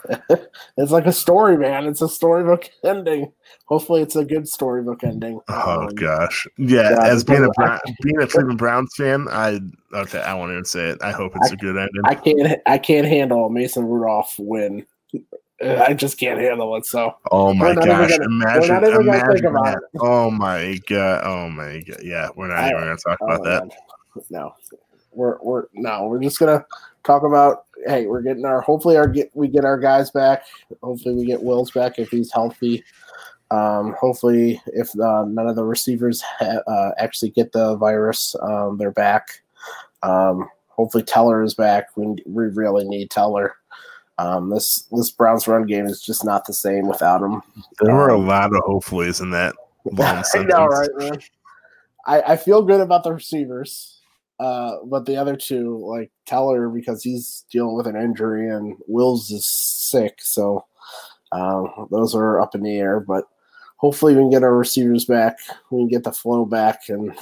it's 0.77 0.91
like 0.91 1.05
a 1.05 1.12
story, 1.12 1.57
man. 1.57 1.86
It's 1.88 2.01
a 2.01 2.09
storybook 2.09 2.69
ending. 2.83 3.31
Hopefully, 3.65 4.01
it's 4.01 4.15
a 4.15 4.25
good 4.25 4.48
storybook 4.48 5.03
ending. 5.03 5.39
Oh 5.48 5.81
Um, 5.81 5.88
gosh, 5.95 6.48
yeah. 6.57 6.89
yeah, 6.91 7.03
as 7.05 7.24
being 7.24 7.45
a 7.45 7.50
Brown, 7.51 7.79
being 8.01 8.21
a 8.21 8.27
Cleveland 8.31 8.57
Browns 8.57 8.93
fan, 8.95 9.27
I 9.29 9.59
okay. 9.93 10.21
I 10.21 10.33
won't 10.33 10.51
even 10.51 10.65
say 10.65 10.89
it. 10.89 10.98
I 11.01 11.12
hope 11.12 11.33
it's 11.36 11.51
a 11.51 11.55
good 11.57 11.77
ending. 11.77 12.01
I 12.05 12.15
can't. 12.15 12.59
I 12.65 12.77
can't 12.77 13.07
handle 13.07 13.50
Mason 13.50 13.86
Rudolph 13.86 14.36
win. 14.39 14.86
I 15.62 15.93
just 15.93 16.17
can't 16.17 16.39
handle 16.39 16.75
it. 16.77 16.86
So 16.86 17.15
oh 17.31 17.53
my 17.53 17.67
we're 17.67 17.74
not 17.74 17.86
even 17.86 17.98
gosh! 17.98 18.09
gonna- 18.12 18.24
imagine, 18.25 18.69
gonna 18.69 19.00
imagine 19.01 19.53
that. 19.53 19.79
Oh 20.00 20.31
my 20.31 20.79
god! 20.88 21.21
Oh 21.25 21.50
my 21.50 21.81
god! 21.81 21.98
Yeah, 22.01 22.29
we're 22.36 22.48
not 22.48 22.59
I- 22.59 22.69
even 22.69 22.79
going 22.83 22.95
to 22.98 23.03
talk 23.03 23.17
oh, 23.21 23.25
about 23.25 23.43
that. 23.43 23.62
man. 23.67 23.71
No, 24.29 24.53
we're 25.12 25.38
we're 25.43 25.65
no. 25.74 26.07
We're 26.07 26.21
just 26.24 26.39
gonna 26.39 26.65
talk 27.09 27.23
about. 27.23 27.65
Hey, 27.87 28.05
we're 28.05 28.21
getting 28.21 28.45
our. 28.45 28.61
Hopefully, 28.61 28.97
our 28.97 29.07
get 29.07 29.31
we 29.33 29.47
get 29.47 29.65
our 29.65 29.77
guys 29.79 30.11
back. 30.11 30.43
Hopefully, 30.83 31.15
we 31.15 31.25
get 31.25 31.41
Wills 31.41 31.71
back 31.71 31.97
if 31.97 32.09
he's 32.09 32.31
healthy. 32.31 32.83
Um, 33.51 33.95
hopefully, 33.99 34.61
if 34.67 34.89
uh, 34.99 35.25
none 35.27 35.47
of 35.47 35.55
the 35.55 35.63
receivers 35.63 36.21
ha- 36.21 36.61
uh, 36.67 36.91
actually 36.99 37.31
get 37.31 37.51
the 37.51 37.75
virus, 37.77 38.35
um, 38.43 38.77
they're 38.77 38.91
back. 38.91 39.41
Um, 40.03 40.47
hopefully, 40.67 41.03
Teller 41.03 41.41
is 41.41 41.55
back. 41.55 41.85
We, 41.97 42.15
we 42.27 42.45
really 42.49 42.87
need 42.87 43.09
Teller. 43.09 43.55
Um, 44.19 44.49
this 44.49 44.83
this 44.91 45.09
Browns 45.09 45.47
run 45.47 45.65
game 45.65 45.85
is 45.87 46.01
just 46.01 46.23
not 46.25 46.45
the 46.45 46.53
same 46.53 46.87
without 46.87 47.21
him. 47.23 47.41
There 47.81 47.95
were 47.95 48.09
a 48.09 48.19
Um, 48.19 48.27
lot 48.27 48.53
of 48.53 48.61
hopefullys 48.63 49.21
in 49.21 49.31
that 49.31 49.55
long 49.85 50.17
I 50.17 50.21
sentence. 50.23 50.53
know, 50.53 50.67
right, 50.67 50.89
man? 50.97 51.19
I, 52.05 52.21
I 52.33 52.35
feel 52.35 52.61
good 52.61 52.81
about 52.81 53.03
the 53.03 53.13
receivers, 53.13 53.98
uh, 54.39 54.77
but 54.86 55.05
the 55.05 55.17
other 55.17 55.36
two, 55.36 55.77
like 55.86 56.12
Teller, 56.25 56.69
because 56.69 57.03
he's 57.03 57.46
dealing 57.51 57.75
with 57.75 57.88
an 57.88 57.98
injury, 57.98 58.50
and 58.50 58.77
Wills 58.88 59.29
is 59.31 59.46
sick, 59.46 60.15
so 60.19 60.65
um, 61.31 61.88
those 61.91 62.15
are 62.15 62.39
up 62.39 62.55
in 62.55 62.63
the 62.63 62.77
air. 62.77 63.01
But 63.01 63.25
hopefully, 63.77 64.15
we 64.15 64.22
can 64.22 64.29
get 64.29 64.43
our 64.43 64.55
receivers 64.55 65.05
back. 65.05 65.38
We 65.72 65.81
can 65.81 65.88
get 65.89 66.03
the 66.03 66.13
flow 66.13 66.46
back, 66.46 66.88
and 66.88 67.13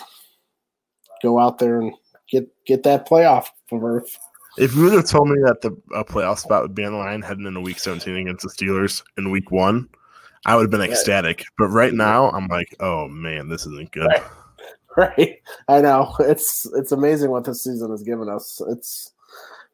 go 1.24 1.40
out 1.40 1.58
there 1.58 1.82
and 1.82 1.94
get 2.30 2.48
get 2.66 2.84
that 2.84 3.08
playoff 3.08 3.48
berth. 3.72 4.18
If 4.60 4.76
you 4.76 4.84
would 4.84 4.94
have 4.94 5.10
told 5.10 5.30
me 5.30 5.40
that 5.46 5.62
the 5.62 5.76
a 5.96 6.06
playoff 6.06 6.40
spot 6.40 6.62
would 6.62 6.76
be 6.76 6.86
on 6.86 6.94
the 6.94 7.00
line 7.00 7.24
heading 7.24 7.46
into 7.46 7.62
Week 7.62 7.80
17 7.80 8.16
against 8.16 8.44
the 8.44 8.50
Steelers 8.50 9.04
in 9.18 9.32
Week 9.32 9.52
One, 9.52 9.90
I 10.46 10.56
would 10.56 10.64
have 10.64 10.72
been 10.72 10.82
ecstatic. 10.82 11.46
But 11.58 11.70
right 11.70 11.94
now, 11.94 12.30
I'm 12.30 12.48
like, 12.48 12.76
oh 12.80 13.08
man, 13.08 13.50
this 13.50 13.66
isn't 13.66 13.92
good. 13.92 14.06
Right. 14.06 14.24
Right. 15.18 15.42
I 15.68 15.80
know. 15.82 16.16
It's 16.20 16.66
it's 16.76 16.92
amazing 16.92 17.30
what 17.30 17.44
this 17.44 17.64
season 17.64 17.92
has 17.92 18.02
given 18.02 18.30
us. 18.30 18.60
It's 18.68 19.14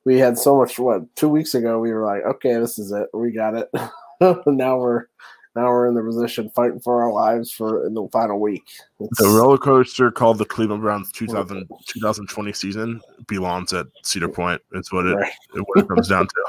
we 0.03 0.20
had 0.20 0.38
so 0.38 0.58
much 0.58 0.77
what 0.77 1.15
two 1.15 1.30
weeks 1.30 1.56
ago 1.56 1.80
we 1.80 1.94
were 1.94 2.06
like, 2.06 2.24
okay, 2.24 2.56
this 2.56 2.77
is 2.77 2.92
it. 2.92 3.08
We 3.13 3.32
got 3.32 3.56
it. 3.56 3.70
now 4.46 4.77
we're 4.77 5.06
now 5.56 5.70
we're 5.70 5.88
in 5.88 5.94
the 5.94 6.03
position 6.03 6.50
fighting 6.50 6.82
for 6.82 7.01
our 7.03 7.13
lives 7.13 7.51
for 7.51 7.86
in 7.86 7.94
the 7.94 8.06
final 8.12 8.39
week. 8.39 8.70
It's, 9.00 9.22
The 9.22 9.30
roller 9.30 9.58
coaster 9.58 10.12
called 10.12 10.39
the 10.39 10.46
Cleveland 10.46 10.82
Browns 10.82 11.10
2000, 11.13 11.70
2020 11.88 12.51
season 12.51 13.00
belongs 13.27 13.72
at 13.72 13.88
Cedar 14.03 14.27
Point. 14.27 14.62
It's 14.74 14.92
what 14.92 15.06
it, 15.06 15.15
Right. 15.15 15.32
what 15.53 15.80
it 15.80 15.88
comes 15.88 16.10
down 16.10 16.27
to. 16.27 16.46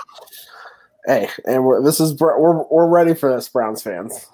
hey, 1.07 1.28
and 1.47 1.64
we're 1.64 1.81
this 1.81 2.00
is 2.00 2.19
we're 2.19 2.64
we're 2.69 2.88
ready 2.88 3.14
for 3.14 3.33
this, 3.33 3.49
Browns 3.49 3.83
fans. 3.83 4.26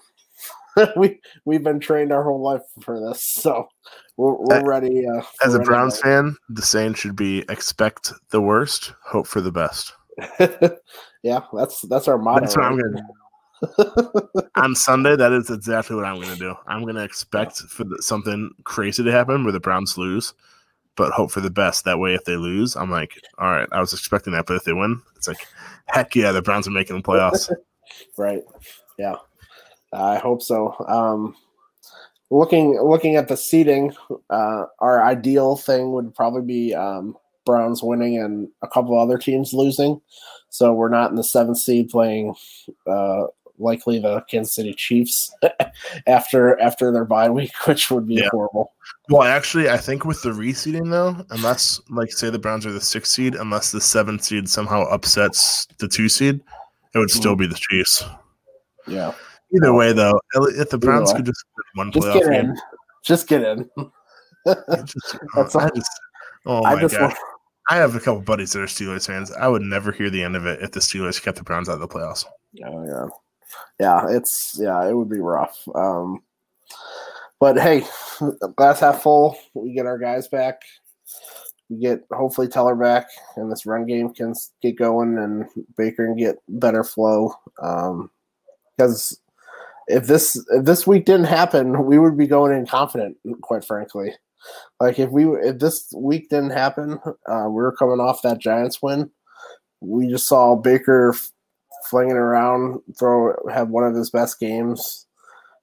we 0.97 1.21
we've 1.45 1.63
been 1.65 1.81
trained 1.81 2.13
our 2.13 2.23
whole 2.23 2.43
life 2.43 2.63
for 2.83 3.01
this, 3.01 3.25
so 3.25 3.69
we're, 4.17 4.35
we're 4.35 4.65
ready. 4.65 5.07
Uh, 5.07 5.23
As 5.43 5.51
we're 5.51 5.57
a 5.57 5.59
ready 5.59 5.65
Browns 5.65 5.97
to- 5.97 6.03
fan, 6.03 6.37
the 6.49 6.63
saying 6.63 6.95
should 6.95 7.17
be 7.17 7.45
expect 7.49 8.13
the 8.31 8.41
worst, 8.41 8.93
hope 9.05 9.27
for 9.27 9.41
the 9.41 9.53
best. 9.53 9.93
yeah, 11.23 11.41
that's 11.57 11.83
that's 11.83 12.09
our 12.09 12.19
motto. 12.19 12.41
That's 12.41 12.57
what 12.57 12.67
I'm 12.67 12.79
going 12.79 12.97
to 12.97 13.03
on 14.57 14.75
Sunday, 14.75 15.17
that 15.17 15.33
is 15.33 15.51
exactly 15.51 15.97
what 15.97 16.05
I'm 16.05 16.17
going 16.17 16.33
to 16.33 16.37
do. 16.39 16.55
I'm 16.67 16.83
going 16.83 16.95
to 16.95 17.05
expect 17.05 17.59
for 17.59 17.85
the, 17.85 18.03
something 18.03 18.51
crazy 18.65 19.03
to 19.05 19.13
happen 19.13 19.45
where 19.45 19.53
the 19.53 19.61
Browns 19.61 19.99
lose, 19.99 20.33
but 20.97 21.13
hope 21.13 21.31
for 21.31 21.41
the 21.41 21.51
best. 21.51 21.85
That 21.85 21.99
way, 21.99 22.15
if 22.15 22.25
they 22.25 22.37
lose, 22.37 22.77
I'm 22.77 22.91
like, 22.91 23.15
all 23.39 23.51
right, 23.51 23.69
I 23.73 23.81
was 23.81 23.93
expecting 23.93 24.33
that, 24.33 24.47
but 24.47 24.57
if 24.57 24.65
they 24.65 24.73
win, 24.73 25.03
it's 25.17 25.29
like, 25.29 25.47
heck 25.87 26.15
yeah, 26.15 26.33
the 26.33 26.43
Browns 26.43 26.67
are 26.69 26.73
making 26.73 26.97
the 26.97 27.03
playoffs. 27.03 27.53
Right. 28.17 28.43
Yeah. 28.99 29.17
I 29.93 30.19
hope 30.19 30.43
so. 30.43 30.75
Um, 30.89 31.35
looking 32.31 32.81
looking 32.81 33.17
at 33.17 33.29
the 33.29 33.37
seating, 33.37 33.95
uh, 34.31 34.67
our 34.79 35.03
ideal 35.05 35.57
thing 35.57 35.93
would 35.93 36.15
probably 36.15 36.43
be 36.43 36.75
um, 36.75 37.17
Browns 37.45 37.83
winning 37.83 38.19
and 38.19 38.49
a 38.63 38.69
couple 38.69 38.99
other 38.99 39.19
teams 39.19 39.53
losing. 39.53 40.01
So 40.51 40.73
we're 40.73 40.89
not 40.89 41.11
in 41.11 41.17
the 41.17 41.25
seventh 41.25 41.59
seed 41.59 41.89
playing 41.91 42.35
uh, 42.87 43.25
likely 43.59 43.99
the 43.99 44.21
Kansas 44.23 44.55
City 44.55 44.73
Chiefs 44.75 45.33
after 46.07 46.61
after 46.61 46.93
their 46.93 47.05
bye 47.05 47.29
week, 47.31 47.53
which 47.67 47.91
would 47.91 48.07
be 48.07 48.15
Yeah. 48.17 48.29
horrible. 48.31 48.73
well, 49.09 49.23
actually, 49.23 49.69
I 49.69 49.77
think 49.77 50.05
with 50.05 50.23
the 50.23 50.31
reseeding 50.31 50.91
though, 50.91 51.25
unless 51.31 51.81
like 51.91 52.11
say 52.13 52.31
the 52.31 52.39
Browns 52.39 52.65
are 52.67 52.73
the 52.73 52.81
sixth 52.81 53.13
seed, 53.13 53.35
unless 53.35 53.71
the 53.73 53.81
seventh 53.81 54.25
seed 54.25 54.49
somehow 54.49 54.83
upsets 54.85 55.67
the 55.79 55.89
two 55.89 56.09
seed, 56.09 56.41
it 56.95 56.99
would 56.99 57.11
still 57.11 57.37
be 57.37 57.47
the 57.47 57.59
Chiefs. 57.71 58.05
Yeah. 58.89 59.13
Either 59.55 59.73
way, 59.75 59.93
though, 59.93 60.21
if 60.35 60.71
the 60.71 60.79
Browns 60.79 61.13
could 61.13 61.25
just 61.27 61.45
win 61.57 61.87
one 61.87 61.93
Just 61.93 62.07
playoff 62.07 62.15
get 62.15 62.31
game, 62.31 62.51
in. 62.51 62.57
Just 63.05 63.29
get 63.29 63.43
in. 63.43 63.71
just, 64.85 65.17
That's 65.35 65.57
I 65.57 65.65
all. 65.65 65.71
just, 65.75 66.01
oh 66.47 66.65
I 66.65 66.75
my 66.75 66.81
just 66.81 66.95
god. 66.95 67.03
want, 67.03 67.19
I 67.69 67.77
have 67.77 67.95
a 67.95 68.01
couple 68.01 68.21
buddies 68.21 68.53
that 68.53 68.61
are 68.61 68.67
Steelers 68.67 69.07
fans. 69.07 69.31
I 69.33 69.49
would 69.49 69.63
never 69.63 69.93
hear 69.93 70.11
the 70.11 70.23
end 70.23 70.37
of 70.37 70.47
it 70.47 70.63
if 70.63 70.73
the 70.73 70.81
Steelers 70.81 71.23
kept 71.23 71.39
the 71.39 71.45
Browns 71.45 71.69
out 71.69 71.75
of 71.75 71.81
the 71.81 71.89
playoffs. 71.89 72.25
Oh 72.65 72.85
yeah, 72.85 73.07
yeah. 73.81 74.17
It's 74.17 74.57
yeah, 74.59 74.89
it 74.89 74.95
would 74.95 75.09
be 75.09 75.21
rough. 75.21 75.59
Um, 75.75 76.23
but 77.39 77.59
hey, 77.59 77.83
glass 78.57 78.81
half 78.81 79.03
full. 79.03 79.37
We 79.55 79.73
get 79.73 79.87
our 79.87 79.99
guys 79.99 80.29
back. 80.29 80.63
We 81.69 81.79
get 81.79 82.05
hopefully 82.13 82.49
Teller 82.49 82.75
back, 82.75 83.07
and 83.37 83.51
this 83.51 83.67
run 83.67 83.87
game 83.87 84.13
can 84.13 84.35
get 84.63 84.77
going, 84.77 85.19
and 85.19 85.47
Baker 85.77 86.07
can 86.07 86.17
get 86.17 86.37
better 86.49 86.85
flow. 86.85 87.35
Um, 87.63 88.11
because 88.77 89.21
if 89.91 90.07
this 90.07 90.37
if 90.51 90.65
this 90.65 90.87
week 90.87 91.05
didn't 91.05 91.27
happen, 91.27 91.85
we 91.85 91.99
would 91.99 92.17
be 92.17 92.27
going 92.27 92.57
in 92.57 92.67
confident. 92.67 93.17
Quite 93.43 93.65
frankly, 93.65 94.13
like 94.79 94.99
if 94.99 95.11
we 95.11 95.27
if 95.27 95.59
this 95.59 95.93
week 95.97 96.29
didn't 96.29 96.51
happen, 96.51 96.99
uh, 97.27 97.47
we 97.47 97.63
were 97.63 97.77
coming 97.77 98.01
off 98.01 98.23
that 98.23 98.39
Giants 98.39 98.81
win. 98.83 99.11
We 99.81 100.09
just 100.09 100.29
saw 100.29 100.57
Baker 100.57 101.13
f- 101.15 101.31
flinging 101.89 102.17
around, 102.17 102.81
throw 102.99 103.35
have 103.53 103.69
one 103.69 103.85
of 103.85 103.95
his 103.95 104.11
best 104.11 104.39
games. 104.39 105.07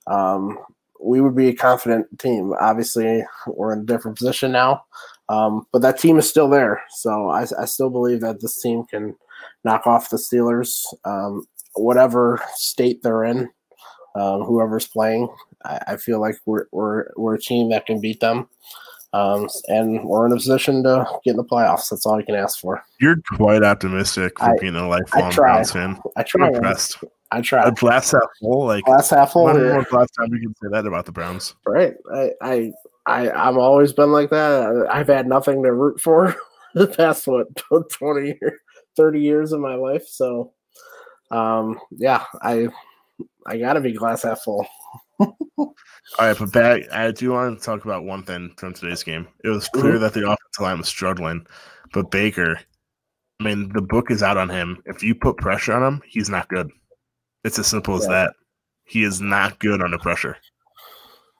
Um, 0.07 0.57
we 1.03 1.21
would 1.21 1.35
be 1.35 1.49
a 1.49 1.55
confident 1.55 2.07
team. 2.19 2.53
Obviously, 2.59 3.23
we're 3.45 3.73
in 3.73 3.81
a 3.81 3.85
different 3.85 4.17
position 4.17 4.51
now, 4.51 4.83
um, 5.29 5.65
but 5.71 5.81
that 5.83 5.99
team 5.99 6.17
is 6.17 6.27
still 6.27 6.49
there. 6.49 6.81
So 6.89 7.29
I, 7.29 7.45
I 7.59 7.65
still 7.65 7.89
believe 7.89 8.21
that 8.21 8.41
this 8.41 8.61
team 8.61 8.83
can 8.89 9.15
knock 9.63 9.85
off 9.85 10.09
the 10.09 10.17
Steelers, 10.17 10.85
um, 11.05 11.45
whatever 11.75 12.41
state 12.55 13.03
they're 13.03 13.23
in, 13.23 13.49
um, 14.17 14.43
whoever's 14.43 14.87
playing. 14.87 15.27
I, 15.65 15.79
I 15.87 15.97
feel 15.97 16.19
like 16.19 16.35
we're, 16.45 16.65
we're 16.71 17.05
we're 17.15 17.35
a 17.35 17.39
team 17.41 17.69
that 17.69 17.85
can 17.85 17.99
beat 18.01 18.19
them, 18.19 18.47
um, 19.13 19.47
and 19.67 20.03
we're 20.03 20.25
in 20.25 20.31
a 20.31 20.35
position 20.35 20.83
to 20.83 21.05
get 21.23 21.31
in 21.31 21.37
the 21.37 21.43
playoffs. 21.43 21.89
That's 21.89 22.05
all 22.05 22.19
you 22.19 22.25
can 22.25 22.35
ask 22.35 22.59
for. 22.59 22.83
You're 22.99 23.17
quite 23.35 23.63
optimistic 23.63 24.37
for 24.39 24.45
I- 24.45 24.57
being 24.59 24.75
a 24.75 24.87
lifelong. 24.87 25.33
Browns 25.33 25.71
fan. 25.71 25.99
I 26.15 26.23
try. 26.23 26.47
I'm 26.47 26.55
impressed. 26.55 26.97
I 27.31 27.41
try. 27.41 27.67
A 27.67 27.71
glass 27.71 28.11
half 28.11 28.21
full, 28.39 28.65
like 28.65 28.85
Glass 28.85 29.09
half 29.09 29.33
full. 29.33 29.45
when 29.45 29.55
here. 29.57 29.77
was 29.77 29.91
last 29.91 30.11
time 30.17 30.29
we 30.31 30.39
can 30.39 30.55
say 30.63 30.69
that 30.71 30.85
about 30.85 31.05
the 31.05 31.11
Browns? 31.11 31.55
Right. 31.65 31.93
I, 32.13 32.31
I, 32.41 32.71
I, 33.05 33.29
I've 33.49 33.57
always 33.57 33.91
been 33.91 34.13
like 34.13 34.29
that. 34.29 34.87
I've 34.89 35.07
had 35.09 35.27
nothing 35.27 35.61
to 35.63 35.73
root 35.73 35.99
for 35.99 36.33
the 36.73 36.87
past 36.87 37.27
what 37.27 37.47
twenty, 37.89 38.37
year, 38.41 38.59
thirty 38.95 39.19
years 39.21 39.51
of 39.51 39.59
my 39.59 39.75
life. 39.75 40.07
So, 40.07 40.53
um, 41.29 41.79
yeah, 41.91 42.23
I, 42.41 42.69
I 43.47 43.57
gotta 43.57 43.81
be 43.81 43.93
glass 43.93 44.23
half 44.23 44.41
full. 44.41 44.67
All 45.19 45.73
right, 46.19 46.37
but 46.37 46.51
back, 46.51 46.83
I 46.91 47.11
do 47.11 47.31
want 47.31 47.57
to 47.59 47.65
talk 47.65 47.83
about 47.85 48.03
one 48.03 48.23
thing 48.23 48.53
from 48.57 48.73
today's 48.73 49.03
game. 49.03 49.27
It 49.43 49.49
was 49.49 49.67
clear 49.69 49.97
that 49.99 50.13
the 50.13 50.21
offensive 50.25 50.61
line 50.61 50.77
was 50.77 50.87
struggling, 50.87 51.45
but 51.93 52.11
Baker, 52.11 52.59
I 53.39 53.43
mean, 53.43 53.69
the 53.73 53.81
book 53.81 54.11
is 54.11 54.23
out 54.23 54.37
on 54.37 54.49
him. 54.49 54.81
If 54.85 55.03
you 55.03 55.15
put 55.15 55.37
pressure 55.37 55.73
on 55.73 55.83
him, 55.83 56.01
he's 56.07 56.29
not 56.29 56.47
good. 56.49 56.69
It's 57.43 57.59
as 57.59 57.67
simple 57.67 57.95
as 57.95 58.03
Yeah. 58.03 58.11
that. 58.11 58.33
He 58.85 59.03
is 59.03 59.19
not 59.19 59.59
good 59.59 59.81
under 59.81 59.97
pressure. 59.97 60.37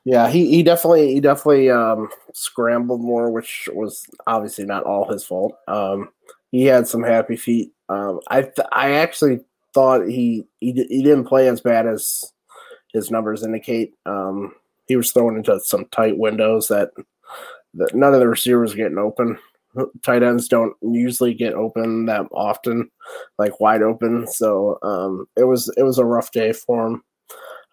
Yeah, 0.05 0.29
he, 0.29 0.49
he 0.49 0.63
definitely 0.63 1.13
he 1.13 1.19
definitely 1.19 1.69
um, 1.69 2.09
scrambled 2.33 3.01
more, 3.01 3.29
which 3.29 3.67
was 3.73 4.05
obviously 4.25 4.65
not 4.65 4.83
all 4.83 5.09
his 5.09 5.23
fault. 5.25 5.57
Um, 5.67 6.09
he 6.51 6.63
had 6.65 6.87
some 6.87 7.03
happy 7.03 7.35
feet. 7.35 7.71
Um, 7.89 8.21
I 8.29 8.43
th- 8.43 8.67
I 8.71 8.91
actually 8.95 9.41
thought 9.77 10.07
he 10.07 10.43
he, 10.59 10.71
he 10.89 11.03
didn't 11.03 11.25
play 11.25 11.47
as 11.47 11.61
bad 11.61 11.85
as 11.85 12.33
his 12.93 13.11
numbers 13.11 13.43
indicate. 13.43 13.93
Um, 14.07 14.55
he 14.87 14.95
was 14.95 15.11
thrown 15.11 15.37
into 15.37 15.59
some 15.59 15.85
tight 15.91 16.17
windows 16.17 16.67
that 16.69 16.89
that 17.75 17.93
none 17.93 18.15
of 18.15 18.19
the 18.19 18.27
receivers 18.27 18.73
getting 18.73 18.97
open. 18.97 19.37
tight 20.01 20.23
ends 20.23 20.47
don't 20.47 20.73
usually 20.81 21.35
get 21.35 21.53
open 21.53 22.07
that 22.07 22.25
often, 22.31 22.89
like 23.37 23.59
wide 23.59 23.83
open. 23.83 24.25
So 24.25 24.79
um, 24.81 25.27
it 25.35 25.43
was 25.43 25.71
it 25.77 25.83
was 25.83 25.99
a 25.99 26.05
rough 26.05 26.31
day 26.31 26.53
for 26.53 26.87
him. 26.87 27.03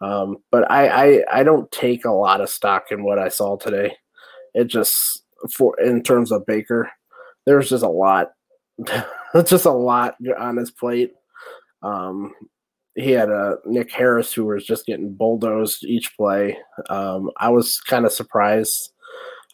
Um, 0.02 0.37
but 0.50 0.70
I, 0.70 0.88
I 0.88 1.25
I 1.40 1.42
don't 1.42 1.73
take 1.73 2.04
a 2.04 2.11
lot 2.11 2.42
of 2.42 2.50
stock 2.50 2.88
in 2.90 3.02
what 3.02 3.18
I 3.18 3.28
saw 3.28 3.56
today. 3.56 3.96
It 4.52 4.64
just 4.66 5.23
for 5.50 5.75
in 5.80 6.02
terms 6.02 6.32
of 6.32 6.44
Baker, 6.44 6.90
there's 7.46 7.70
just 7.70 7.82
a 7.82 7.88
lot, 7.88 8.32
just 9.46 9.64
a 9.64 9.70
lot 9.70 10.16
on 10.38 10.58
his 10.58 10.70
plate. 10.70 11.14
Um, 11.85 12.33
he 12.95 13.11
had 13.11 13.29
a 13.29 13.59
Nick 13.64 13.93
Harris 13.93 14.33
who 14.33 14.47
was 14.47 14.64
just 14.64 14.87
getting 14.87 15.14
bulldozed 15.14 15.85
each 15.85 16.17
play. 16.17 16.57
Um, 16.88 17.31
I 17.38 17.50
was 17.50 17.81
kind 17.81 18.07
of 18.07 18.12
surprised. 18.12 18.93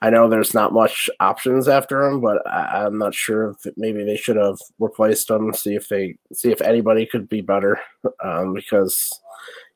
I 0.03 0.11
know 0.11 0.29
there's 0.29 0.55
not 0.55 0.73
much 0.73 1.11
options 1.21 1.69
after 1.69 2.07
him, 2.07 2.21
but 2.21 2.47
I, 2.47 2.87
am 2.87 2.99
not 2.99 3.15
sure 3.15 3.51
if 3.51 3.73
maybe 3.77 4.03
they 4.05 4.17
should 4.17 4.37
have 4.37 4.59
replaced 4.79 5.29
him. 5.29 5.53
See 5.53 5.75
if 5.75 5.89
they 5.89 6.17
see 6.33 6.51
if 6.51 6.63
anybody 6.63 7.05
could 7.05 7.29
be 7.29 7.41
better, 7.43 7.79
um, 8.25 8.55
because 8.55 9.11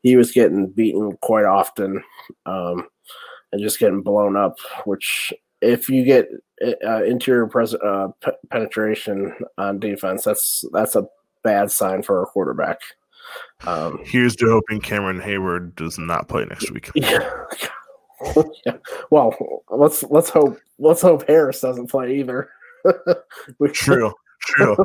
he 0.03 0.17
was 0.17 0.33
getting 0.33 0.69
beaten 0.69 1.17
quite 1.21 1.45
often 1.45 2.03
um, 2.47 2.87
and 3.53 3.61
just 3.61 3.79
getting 3.79 4.03
blown 4.03 4.37
up. 4.37 4.57
Which 4.85 5.33
if 5.61 5.91
you 5.91 6.05
get 6.05 6.29
uh, 6.87 7.05
interior 7.05 7.47
pres- 7.47 7.75
uh, 7.75 8.09
p- 8.23 8.31
penetration 8.51 9.35
on 9.59 9.79
defense, 9.79 10.25
that's 10.25 10.65
that's 10.73 10.97
a 10.97 11.07
bad 11.45 11.71
sign 11.71 12.03
for 12.03 12.23
a 12.23 12.27
quarterback. 12.27 12.81
Um, 13.67 14.01
Here's 14.05 14.37
to 14.37 14.47
hoping 14.47 14.81
Cameron 14.81 15.21
Heyward 15.21 15.75
does 15.77 15.99
not 15.99 16.29
play 16.29 16.45
next 16.45 16.71
week. 16.71 16.91
Yeah. 16.95 17.29
yeah. 18.67 18.77
Well, 19.11 19.35
let's 19.69 20.03
let's 20.05 20.31
hope 20.31 20.59
let's 20.79 21.03
hope 21.03 21.27
Harris 21.29 21.61
doesn't 21.61 21.91
play 21.91 22.17
either. 22.19 22.49
true, 23.73 24.13
true. 24.41 24.77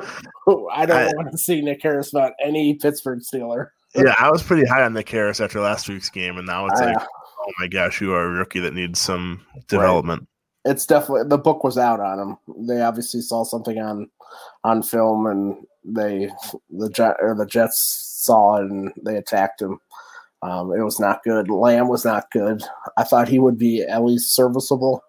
I 0.72 0.86
don't 0.86 0.98
I, 0.98 1.14
want 1.16 1.32
to 1.32 1.38
see 1.38 1.62
Nick 1.62 1.82
Harris 1.82 2.12
about 2.12 2.34
any 2.44 2.76
Pittsburgh 2.76 3.20
Steeler. 3.20 3.70
yeah, 3.96 4.16
I 4.20 4.30
was 4.30 4.44
pretty 4.44 4.68
high 4.68 4.84
on 4.84 4.94
Nick 4.94 5.10
Harris 5.10 5.40
after 5.40 5.62
last 5.62 5.88
week's 5.88 6.10
game, 6.10 6.38
and 6.38 6.48
now 6.48 6.68
it's 6.68 6.82
uh, 6.82 6.86
like, 6.86 6.98
oh 6.98 7.52
my 7.60 7.68
gosh, 7.68 8.02
you 8.02 8.14
are 8.14 8.26
a 8.26 8.30
rookie 8.30 8.60
that 8.60 8.74
needs 8.74 9.00
some 9.00 9.46
development. 9.68 10.28
Right. 10.66 10.74
It's 10.74 10.86
definitely 10.86 11.30
the 11.30 11.38
book 11.38 11.64
was 11.64 11.78
out 11.78 12.00
on 12.00 12.20
him. 12.20 12.38
They 12.68 12.82
obviously 12.82 13.22
saw 13.22 13.44
something 13.44 13.80
on 13.80 14.10
on 14.64 14.84
film, 14.84 15.28
and 15.28 15.66
they 15.94 16.30
the 16.70 16.90
jet 16.90 17.18
or 17.22 17.36
the 17.36 17.46
Jets 17.46 18.20
saw 18.24 18.58
it 18.58 18.70
and 18.70 18.92
they 19.04 19.16
attacked 19.18 19.62
him. 19.62 19.80
Um, 20.42 20.72
it 20.72 20.84
was 20.84 21.00
not 21.00 21.24
good. 21.24 21.50
Lamb 21.50 21.90
was 21.90 22.06
not 22.06 22.32
good. 22.32 22.64
I 22.98 23.04
thought 23.04 23.28
he 23.28 23.40
would 23.40 23.58
be 23.58 23.82
at 23.82 24.04
least 24.04 24.36
serviceable, 24.36 25.04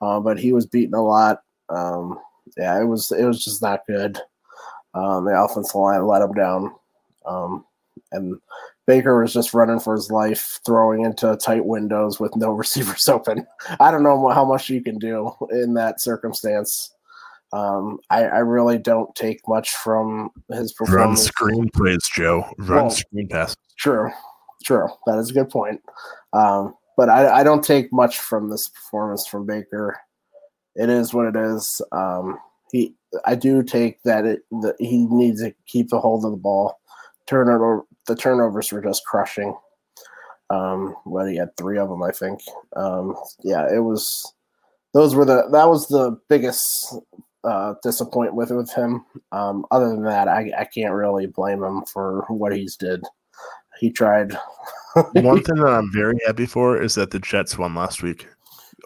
uh, 0.00 0.20
but 0.20 0.38
he 0.38 0.52
was 0.52 0.66
beaten 0.66 0.94
a 0.94 1.02
lot. 1.02 1.42
Um, 1.68 2.18
yeah, 2.56 2.80
it 2.80 2.84
was 2.84 3.10
it 3.10 3.24
was 3.24 3.42
just 3.42 3.62
not 3.62 3.86
good. 3.86 4.18
Um, 4.94 5.24
the 5.24 5.40
offensive 5.40 5.74
line 5.74 6.06
let 6.06 6.22
him 6.22 6.32
down, 6.32 6.74
um, 7.26 7.64
and 8.12 8.40
Baker 8.86 9.20
was 9.20 9.34
just 9.34 9.52
running 9.52 9.80
for 9.80 9.94
his 9.94 10.10
life, 10.10 10.60
throwing 10.64 11.04
into 11.04 11.36
tight 11.36 11.66
windows 11.66 12.18
with 12.18 12.34
no 12.36 12.52
receivers 12.52 13.08
open. 13.08 13.46
I 13.80 13.90
don't 13.90 14.02
know 14.02 14.28
how 14.30 14.44
much 14.44 14.70
you 14.70 14.82
can 14.82 14.98
do 14.98 15.32
in 15.50 15.74
that 15.74 16.00
circumstance. 16.00 16.94
Um, 17.52 17.98
I, 18.10 18.24
I, 18.24 18.38
really 18.40 18.76
don't 18.76 19.14
take 19.14 19.40
much 19.48 19.70
from 19.70 20.28
his 20.52 20.74
performance. 20.74 21.30
Run 21.40 21.54
screenplays, 21.54 22.02
Joe. 22.12 22.44
Run 22.58 22.84
well, 22.84 22.90
screen 22.90 23.26
passes. 23.28 23.56
True, 23.78 24.10
true. 24.64 24.86
That 25.06 25.18
is 25.18 25.30
a 25.30 25.32
good 25.32 25.48
point. 25.48 25.80
Um, 26.34 26.74
but 26.98 27.08
I, 27.08 27.40
I, 27.40 27.44
don't 27.44 27.64
take 27.64 27.90
much 27.90 28.18
from 28.18 28.50
this 28.50 28.68
performance 28.68 29.26
from 29.26 29.46
Baker. 29.46 29.98
It 30.74 30.90
is 30.90 31.14
what 31.14 31.26
it 31.26 31.36
is. 31.36 31.80
Um, 31.90 32.38
he, 32.70 32.94
I 33.24 33.34
do 33.34 33.62
take 33.62 34.02
that 34.02 34.26
it 34.26 34.40
that 34.62 34.76
he 34.78 35.06
needs 35.06 35.42
to 35.42 35.54
keep 35.66 35.88
the 35.88 36.00
hold 36.00 36.26
of 36.26 36.32
the 36.32 36.36
ball. 36.36 36.78
Turnover, 37.26 37.84
the 38.06 38.14
turnovers 38.14 38.70
were 38.72 38.82
just 38.82 39.06
crushing. 39.06 39.56
Um, 40.50 40.96
well, 41.06 41.26
he 41.26 41.36
had 41.36 41.56
three 41.56 41.78
of 41.78 41.88
them, 41.88 42.02
I 42.02 42.10
think. 42.10 42.40
Um, 42.76 43.14
yeah, 43.42 43.66
it 43.72 43.80
was. 43.80 44.34
Those 44.94 45.14
were 45.14 45.24
the 45.24 45.48
that 45.52 45.68
was 45.68 45.86
the 45.88 46.18
biggest 46.28 46.94
uh, 47.44 47.74
disappoint 47.82 48.34
with 48.34 48.50
with 48.50 48.72
him. 48.72 49.04
Um, 49.32 49.64
other 49.70 49.88
than 49.88 50.02
that, 50.04 50.28
I, 50.28 50.50
I 50.58 50.64
can't 50.64 50.94
really 50.94 51.26
blame 51.26 51.62
him 51.62 51.84
for 51.84 52.24
what 52.28 52.56
he's 52.56 52.76
did. 52.76 53.04
He 53.78 53.90
tried. 53.90 54.36
One 55.12 55.42
thing 55.42 55.56
that 55.56 55.66
I'm 55.66 55.92
very 55.92 56.18
happy 56.26 56.46
for 56.46 56.80
is 56.80 56.94
that 56.96 57.10
the 57.10 57.20
Jets 57.20 57.56
won 57.56 57.74
last 57.74 58.02
week. 58.02 58.26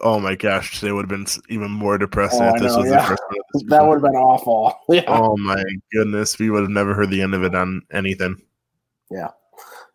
Oh 0.01 0.19
my 0.19 0.35
gosh, 0.35 0.81
they 0.81 0.91
would 0.91 1.09
have 1.09 1.09
been 1.09 1.27
even 1.49 1.71
more 1.71 1.97
depressing 1.97 2.41
oh, 2.41 2.55
if 2.55 2.61
this 2.61 2.73
know, 2.73 2.79
was 2.79 2.89
yeah. 2.89 3.01
the 3.01 3.07
first 3.07 3.23
one. 3.29 3.67
That 3.67 3.87
would 3.87 3.95
have 3.95 4.03
been 4.03 4.15
awful. 4.15 4.73
Yeah. 4.89 5.03
Oh 5.07 5.37
my 5.37 5.63
goodness, 5.91 6.37
we 6.39 6.49
would 6.49 6.61
have 6.61 6.69
never 6.69 6.93
heard 6.93 7.09
the 7.09 7.21
end 7.21 7.33
of 7.33 7.43
it 7.43 7.55
on 7.55 7.81
anything. 7.91 8.41
Yeah, 9.09 9.29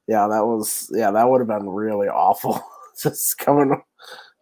yeah, 0.06 0.26
that 0.28 0.44
was 0.44 0.90
yeah, 0.92 1.10
that 1.10 1.28
would 1.28 1.40
have 1.40 1.48
been 1.48 1.68
really 1.68 2.08
awful. 2.08 2.60
Just 3.02 3.38
coming 3.38 3.80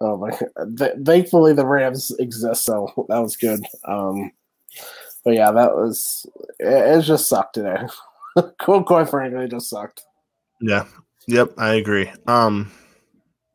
Oh 0.00 0.16
my! 0.18 0.30
Th- 0.76 1.04
thankfully, 1.04 1.52
the 1.52 1.66
Rams 1.66 2.10
exist, 2.18 2.64
so 2.64 3.06
that 3.08 3.18
was 3.18 3.36
good. 3.36 3.60
Um, 3.84 4.32
but 5.24 5.34
yeah, 5.34 5.50
that 5.50 5.74
was 5.74 6.26
it. 6.58 6.98
it 6.98 7.02
just 7.02 7.28
sucked 7.28 7.54
today. 7.54 7.86
quite 8.60 9.08
frankly, 9.08 9.44
it 9.44 9.50
just 9.50 9.70
sucked. 9.70 10.02
Yeah. 10.60 10.84
Yep. 11.28 11.54
I 11.58 11.74
agree. 11.74 12.12
Um. 12.26 12.70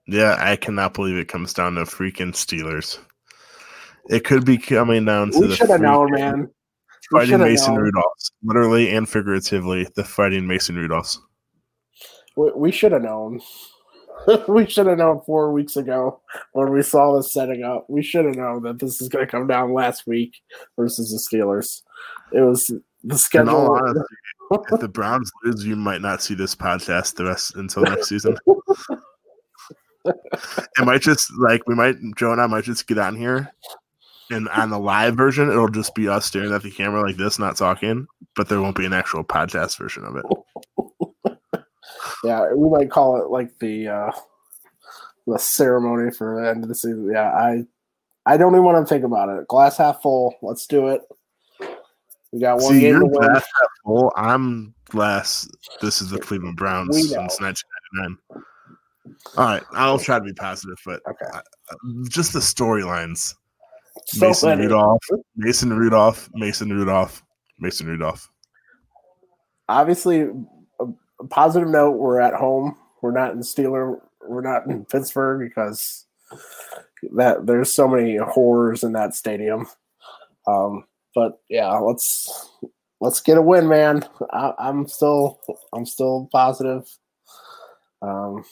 Yeah, 0.07 0.35
I 0.39 0.55
cannot 0.57 0.93
believe 0.93 1.15
it 1.15 1.29
comes 1.29 1.53
down 1.53 1.75
to 1.75 1.83
freaking 1.83 2.33
Steelers. 2.33 2.97
It 4.09 4.25
could 4.25 4.45
be 4.45 4.57
coming 4.57 5.05
down 5.05 5.31
to 5.31 5.39
we 5.39 5.47
the. 5.47 5.55
should 5.55 5.69
have 5.69 5.79
known, 5.81 6.11
man. 6.11 6.49
Fighting 7.11 7.39
Mason 7.39 7.75
known. 7.75 7.83
Rudolphs, 7.91 8.31
literally 8.43 8.89
and 8.93 9.07
figuratively, 9.07 9.87
the 9.95 10.03
fighting 10.03 10.47
Mason 10.47 10.75
Rudolphs. 10.75 11.17
We, 12.35 12.51
we 12.55 12.71
should 12.71 12.93
have 12.93 13.03
known. 13.03 13.41
we 14.47 14.67
should 14.67 14.87
have 14.87 14.97
known 14.97 15.21
four 15.25 15.51
weeks 15.51 15.77
ago 15.77 16.21
when 16.53 16.71
we 16.71 16.81
saw 16.81 17.15
this 17.15 17.33
setting 17.33 17.63
up. 17.63 17.85
We 17.89 18.03
should 18.03 18.25
have 18.25 18.35
known 18.35 18.63
that 18.63 18.79
this 18.79 19.01
is 19.01 19.09
going 19.09 19.25
to 19.25 19.31
come 19.31 19.47
down 19.47 19.73
last 19.73 20.07
week 20.07 20.35
versus 20.77 21.11
the 21.11 21.37
Steelers. 21.37 21.81
It 22.31 22.41
was 22.41 22.71
the 23.03 23.17
schedule. 23.17 23.71
Honesty, 23.71 24.01
if 24.71 24.79
the 24.79 24.87
Browns 24.87 25.31
lose, 25.43 25.65
you 25.65 25.75
might 25.75 26.01
not 26.01 26.21
see 26.21 26.35
this 26.35 26.55
podcast 26.55 27.15
the 27.15 27.25
rest 27.25 27.55
until 27.55 27.83
next 27.83 28.09
season. 28.09 28.37
it 30.05 30.85
might 30.85 31.01
just 31.01 31.31
like 31.39 31.61
we 31.67 31.75
might 31.75 31.95
Joe 32.15 32.31
and 32.31 32.41
I 32.41 32.47
might 32.47 32.63
just 32.63 32.87
get 32.87 32.97
on 32.97 33.15
here 33.15 33.51
and 34.31 34.49
on 34.49 34.69
the 34.69 34.79
live 34.79 35.15
version 35.15 35.49
it'll 35.49 35.67
just 35.67 35.93
be 35.93 36.07
us 36.07 36.25
staring 36.25 36.53
at 36.53 36.63
the 36.63 36.71
camera 36.71 37.01
like 37.01 37.17
this, 37.17 37.37
not 37.37 37.57
talking, 37.57 38.07
but 38.35 38.49
there 38.49 38.61
won't 38.61 38.77
be 38.77 38.85
an 38.85 38.93
actual 38.93 39.23
podcast 39.23 39.77
version 39.77 40.03
of 40.05 40.15
it. 40.15 40.25
Yeah, 42.23 42.53
we 42.53 42.69
might 42.69 42.91
call 42.91 43.21
it 43.21 43.29
like 43.29 43.57
the 43.59 43.87
uh 43.87 44.11
the 45.27 45.37
ceremony 45.37 46.11
for 46.11 46.41
the 46.41 46.49
end 46.49 46.63
of 46.63 46.69
the 46.69 46.75
season. 46.75 47.09
Yeah, 47.11 47.31
I 47.31 47.65
I 48.25 48.37
don't 48.37 48.53
even 48.53 48.63
want 48.63 48.85
to 48.85 48.93
think 48.93 49.03
about 49.03 49.29
it. 49.29 49.47
Glass 49.47 49.77
half 49.77 50.01
full. 50.01 50.35
Let's 50.41 50.67
do 50.67 50.89
it. 50.89 51.01
We 52.31 52.39
got 52.39 52.59
one 52.59 52.73
See, 52.73 52.81
game 52.81 52.99
to 52.99 53.05
win. 53.05 53.13
Glass 53.13 53.43
half 53.43 53.69
full. 53.83 54.13
I'm 54.15 54.73
glass. 54.85 55.47
This 55.81 56.01
is 56.01 56.09
the 56.09 56.19
Cleveland 56.19 56.57
Browns 56.57 56.95
since 56.95 57.39
1999. 57.39 58.17
All 59.37 59.45
right, 59.45 59.63
I'll 59.73 59.99
try 59.99 60.19
to 60.19 60.23
be 60.23 60.33
positive, 60.33 60.77
but 60.85 61.01
okay. 61.07 61.25
Uh, 61.33 61.41
just 62.09 62.33
the 62.33 62.39
storylines. 62.39 63.35
So 64.05 64.27
Mason 64.27 64.49
funny. 64.49 64.63
Rudolph, 64.63 65.03
Mason 65.35 65.73
Rudolph, 65.73 66.29
Mason 66.33 66.69
Rudolph, 66.69 67.23
Mason 67.59 67.87
Rudolph. 67.87 68.29
Obviously, 69.67 70.29
positive 71.29 71.69
note, 71.69 71.97
we're 71.97 72.19
at 72.19 72.33
home. 72.33 72.77
We're 73.01 73.11
not 73.11 73.33
in 73.33 73.39
Steeler. 73.39 73.99
We're 74.27 74.41
not 74.41 74.67
in 74.67 74.85
Pittsburgh 74.85 75.39
because 75.39 76.05
that 77.15 77.45
there's 77.45 77.73
so 77.73 77.87
many 77.87 78.17
horrors 78.17 78.83
in 78.83 78.93
that 78.93 79.15
stadium. 79.15 79.67
Um, 80.47 80.85
but 81.15 81.39
yeah, 81.49 81.71
let's 81.77 82.51
let's 82.99 83.19
get 83.19 83.37
a 83.37 83.41
win, 83.41 83.67
man. 83.67 84.05
I, 84.31 84.53
am 84.59 84.87
still 84.87 85.39
I'm 85.73 85.85
still 85.85 86.29
positive. 86.31 86.87
Um, 88.01 88.43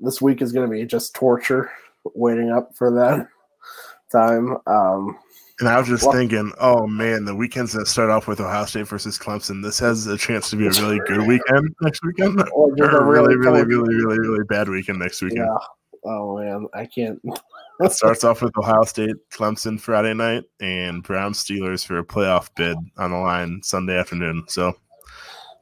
this 0.00 0.20
week 0.20 0.42
is 0.42 0.52
going 0.52 0.68
to 0.68 0.72
be 0.72 0.84
just 0.84 1.14
torture 1.14 1.70
waiting 2.14 2.50
up 2.50 2.70
for 2.76 2.90
that 2.92 3.28
time. 4.12 4.56
Um, 4.66 5.18
and 5.60 5.68
I 5.68 5.78
was 5.78 5.88
just 5.88 6.04
well, 6.04 6.12
thinking, 6.12 6.52
oh 6.60 6.86
man, 6.86 7.24
the 7.24 7.34
weekends 7.34 7.72
that 7.72 7.88
start 7.88 8.10
off 8.10 8.28
with 8.28 8.40
Ohio 8.40 8.64
State 8.64 8.86
versus 8.86 9.18
Clemson, 9.18 9.62
this 9.62 9.78
has 9.80 10.06
a 10.06 10.16
chance 10.16 10.50
to 10.50 10.56
be 10.56 10.66
a 10.66 10.70
really 10.70 11.00
good 11.06 11.26
weekend 11.26 11.74
next 11.80 12.04
weekend, 12.04 12.40
or, 12.52 12.70
or 12.80 12.98
a 12.98 13.04
really, 13.04 13.36
really, 13.36 13.64
really, 13.64 13.94
really, 13.94 14.18
really 14.18 14.44
bad 14.48 14.68
weekend 14.68 14.98
next 15.00 15.20
weekend. 15.20 15.48
Yeah. 15.48 15.66
Oh 16.04 16.38
man, 16.38 16.66
I 16.74 16.86
can't. 16.86 17.20
it 17.80 17.92
starts 17.92 18.22
off 18.22 18.40
with 18.40 18.56
Ohio 18.56 18.84
State, 18.84 19.16
Clemson 19.30 19.80
Friday 19.80 20.14
night, 20.14 20.44
and 20.60 21.02
Brown 21.02 21.32
Steelers 21.32 21.84
for 21.84 21.98
a 21.98 22.04
playoff 22.04 22.50
bid 22.56 22.76
on 22.96 23.10
the 23.10 23.18
line 23.18 23.60
Sunday 23.62 23.98
afternoon. 23.98 24.44
So 24.46 24.74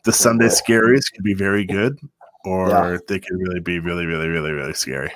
the 0.05 0.13
Sunday 0.13 0.47
scaries 0.49 1.11
could 1.13 1.25
be 1.25 1.35
very 1.35 1.65
good, 1.65 1.99
or 2.45 2.69
yeah. 2.69 2.99
they 3.09 3.19
could 3.19 3.39
really 3.39 3.61
be 3.61 3.79
really, 3.79 4.05
really, 4.05 4.29
really, 4.29 4.53
really 4.53 4.75
scary. 4.75 5.11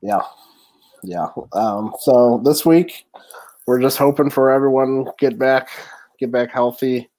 Yeah, 0.00 0.22
yeah. 1.02 1.28
Um, 1.52 1.92
so 2.00 2.40
this 2.42 2.64
week 2.64 3.04
we're 3.66 3.80
just 3.80 3.98
hoping 3.98 4.30
for 4.30 4.50
everyone 4.50 5.06
get 5.18 5.38
back, 5.38 5.68
get 6.18 6.32
back 6.32 6.50
healthy, 6.50 7.10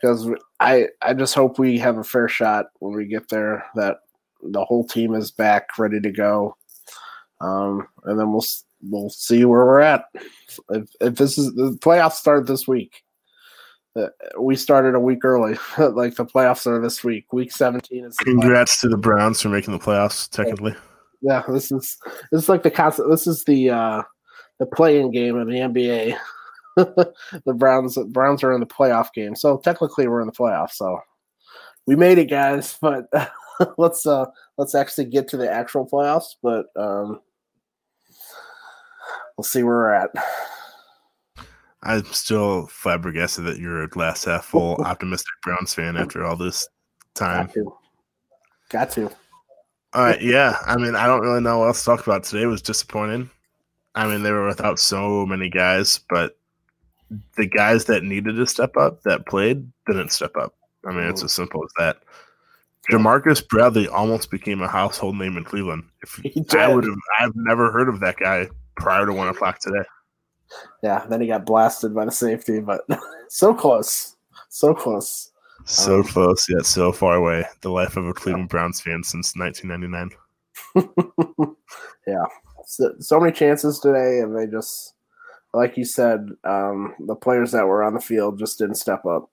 because 0.00 0.28
I 0.60 0.88
I 1.02 1.14
just 1.14 1.34
hope 1.34 1.58
we 1.58 1.78
have 1.78 1.98
a 1.98 2.04
fair 2.04 2.28
shot 2.28 2.66
when 2.80 2.94
we 2.94 3.06
get 3.06 3.28
there. 3.28 3.64
That 3.74 3.98
the 4.42 4.64
whole 4.64 4.86
team 4.86 5.14
is 5.14 5.30
back, 5.30 5.78
ready 5.78 6.00
to 6.00 6.10
go, 6.10 6.56
um, 7.40 7.86
and 8.04 8.18
then 8.18 8.32
we'll 8.32 8.44
we'll 8.82 9.10
see 9.10 9.44
where 9.44 9.64
we're 9.64 9.80
at. 9.80 10.04
If, 10.70 10.88
if 11.00 11.14
this 11.16 11.38
is 11.38 11.54
the 11.54 11.76
playoffs 11.80 12.14
start 12.14 12.46
this 12.46 12.66
week, 12.66 13.02
uh, 13.96 14.08
we 14.40 14.56
started 14.56 14.94
a 14.94 15.00
week 15.00 15.24
early. 15.24 15.56
like 15.78 16.16
the 16.16 16.26
playoffs 16.26 16.66
are 16.66 16.80
this 16.80 17.02
week. 17.02 17.32
Week 17.32 17.52
seventeen 17.52 18.04
is. 18.04 18.16
Congrats 18.16 18.80
to 18.80 18.88
the 18.88 18.98
Browns 18.98 19.40
for 19.40 19.48
making 19.48 19.72
the 19.72 19.84
playoffs. 19.84 20.28
Technically, 20.30 20.74
yeah. 21.22 21.42
This 21.48 21.70
is 21.72 21.96
this 22.30 22.42
is 22.42 22.48
like 22.48 22.62
the 22.62 22.70
concept. 22.70 23.08
This 23.10 23.26
is 23.26 23.44
the 23.44 23.70
uh 23.70 24.02
the 24.58 24.66
playing 24.66 25.10
game 25.10 25.36
of 25.36 25.46
the 25.46 25.54
NBA. 25.54 26.16
the 26.76 27.54
Browns 27.54 27.94
the 27.94 28.04
Browns 28.04 28.42
are 28.42 28.52
in 28.52 28.60
the 28.60 28.66
playoff 28.66 29.12
game, 29.14 29.34
so 29.34 29.58
technically 29.58 30.08
we're 30.08 30.20
in 30.20 30.26
the 30.26 30.32
playoffs. 30.32 30.72
So 30.72 31.00
we 31.86 31.96
made 31.96 32.18
it, 32.18 32.30
guys. 32.30 32.78
But 32.82 33.08
let's 33.78 34.06
uh 34.06 34.26
let's 34.58 34.74
actually 34.74 35.06
get 35.06 35.28
to 35.28 35.36
the 35.36 35.50
actual 35.50 35.86
playoffs. 35.86 36.34
But 36.42 36.66
um 36.76 37.20
we'll 39.36 39.44
see 39.44 39.62
where 39.62 39.76
we're 39.76 39.94
at. 39.94 40.10
I'm 41.82 42.04
still 42.06 42.66
flabbergasted 42.66 43.44
that 43.44 43.58
you're 43.58 43.82
a 43.82 43.88
glass 43.88 44.24
half 44.24 44.46
full 44.46 44.74
optimistic 44.76 45.32
Browns 45.42 45.72
fan 45.72 45.96
after 45.96 46.24
all 46.24 46.36
this 46.36 46.68
time. 47.14 47.46
Got 47.46 47.54
to. 47.54 47.74
Got 48.70 48.90
to. 48.92 49.10
All 49.92 50.02
right, 50.02 50.20
yeah. 50.20 50.58
I 50.66 50.76
mean, 50.76 50.96
I 50.96 51.06
don't 51.06 51.20
really 51.20 51.40
know 51.40 51.60
what 51.60 51.68
else 51.68 51.80
to 51.80 51.84
talk 51.86 52.06
about. 52.06 52.24
Today 52.24 52.46
was 52.46 52.60
disappointing. 52.60 53.30
I 53.96 54.06
mean, 54.06 54.22
they 54.22 54.30
were 54.30 54.46
without 54.46 54.78
so 54.78 55.26
many 55.26 55.48
guys, 55.48 55.98
but 56.10 56.36
the 57.36 57.46
guys 57.46 57.86
that 57.86 58.04
needed 58.04 58.36
to 58.36 58.46
step 58.46 58.76
up 58.76 59.02
that 59.02 59.26
played 59.26 59.66
didn't 59.86 60.12
step 60.12 60.36
up. 60.36 60.54
I 60.86 60.92
mean, 60.92 61.04
it's 61.04 61.24
as 61.24 61.32
simple 61.32 61.64
as 61.64 61.70
that. 61.78 61.98
Ja'Marcus 62.90 63.46
Bradley 63.48 63.88
almost 63.88 64.30
became 64.30 64.62
a 64.62 64.68
household 64.68 65.16
name 65.16 65.36
in 65.36 65.44
Cleveland. 65.44 65.84
If 66.02 66.20
I 66.54 66.72
would 66.72 66.84
have, 66.84 66.94
I've 67.18 67.34
never 67.34 67.72
heard 67.72 67.88
of 67.88 67.98
that 68.00 68.16
guy 68.16 68.48
prior 68.76 69.06
to 69.06 69.12
one 69.12 69.28
o'clock 69.28 69.58
today. 69.58 69.82
Yeah, 70.82 71.04
then 71.08 71.20
he 71.20 71.26
got 71.26 71.44
blasted 71.44 71.94
by 71.94 72.04
the 72.04 72.12
safety, 72.12 72.60
but 72.60 72.82
so 73.28 73.52
close, 73.52 74.14
so 74.48 74.72
close, 74.72 75.32
so 75.64 75.96
um, 75.96 76.04
close 76.04 76.48
yet 76.48 76.64
so 76.64 76.92
far 76.92 77.16
away. 77.16 77.44
The 77.62 77.70
life 77.70 77.96
of 77.96 78.06
a 78.06 78.14
Cleveland 78.14 78.48
Browns 78.48 78.80
fan 78.80 79.02
since 79.02 79.34
1999. 79.34 81.56
yeah, 82.06 82.24
so, 82.66 82.94
so, 82.98 83.20
many 83.20 83.32
chances 83.32 83.78
today, 83.78 84.20
and 84.20 84.36
they 84.36 84.46
just, 84.46 84.94
like 85.54 85.76
you 85.76 85.84
said, 85.84 86.28
um, 86.44 86.94
the 87.06 87.14
players 87.14 87.52
that 87.52 87.66
were 87.66 87.82
on 87.82 87.94
the 87.94 88.00
field 88.00 88.38
just 88.38 88.58
didn't 88.58 88.74
step 88.74 89.06
up. 89.06 89.30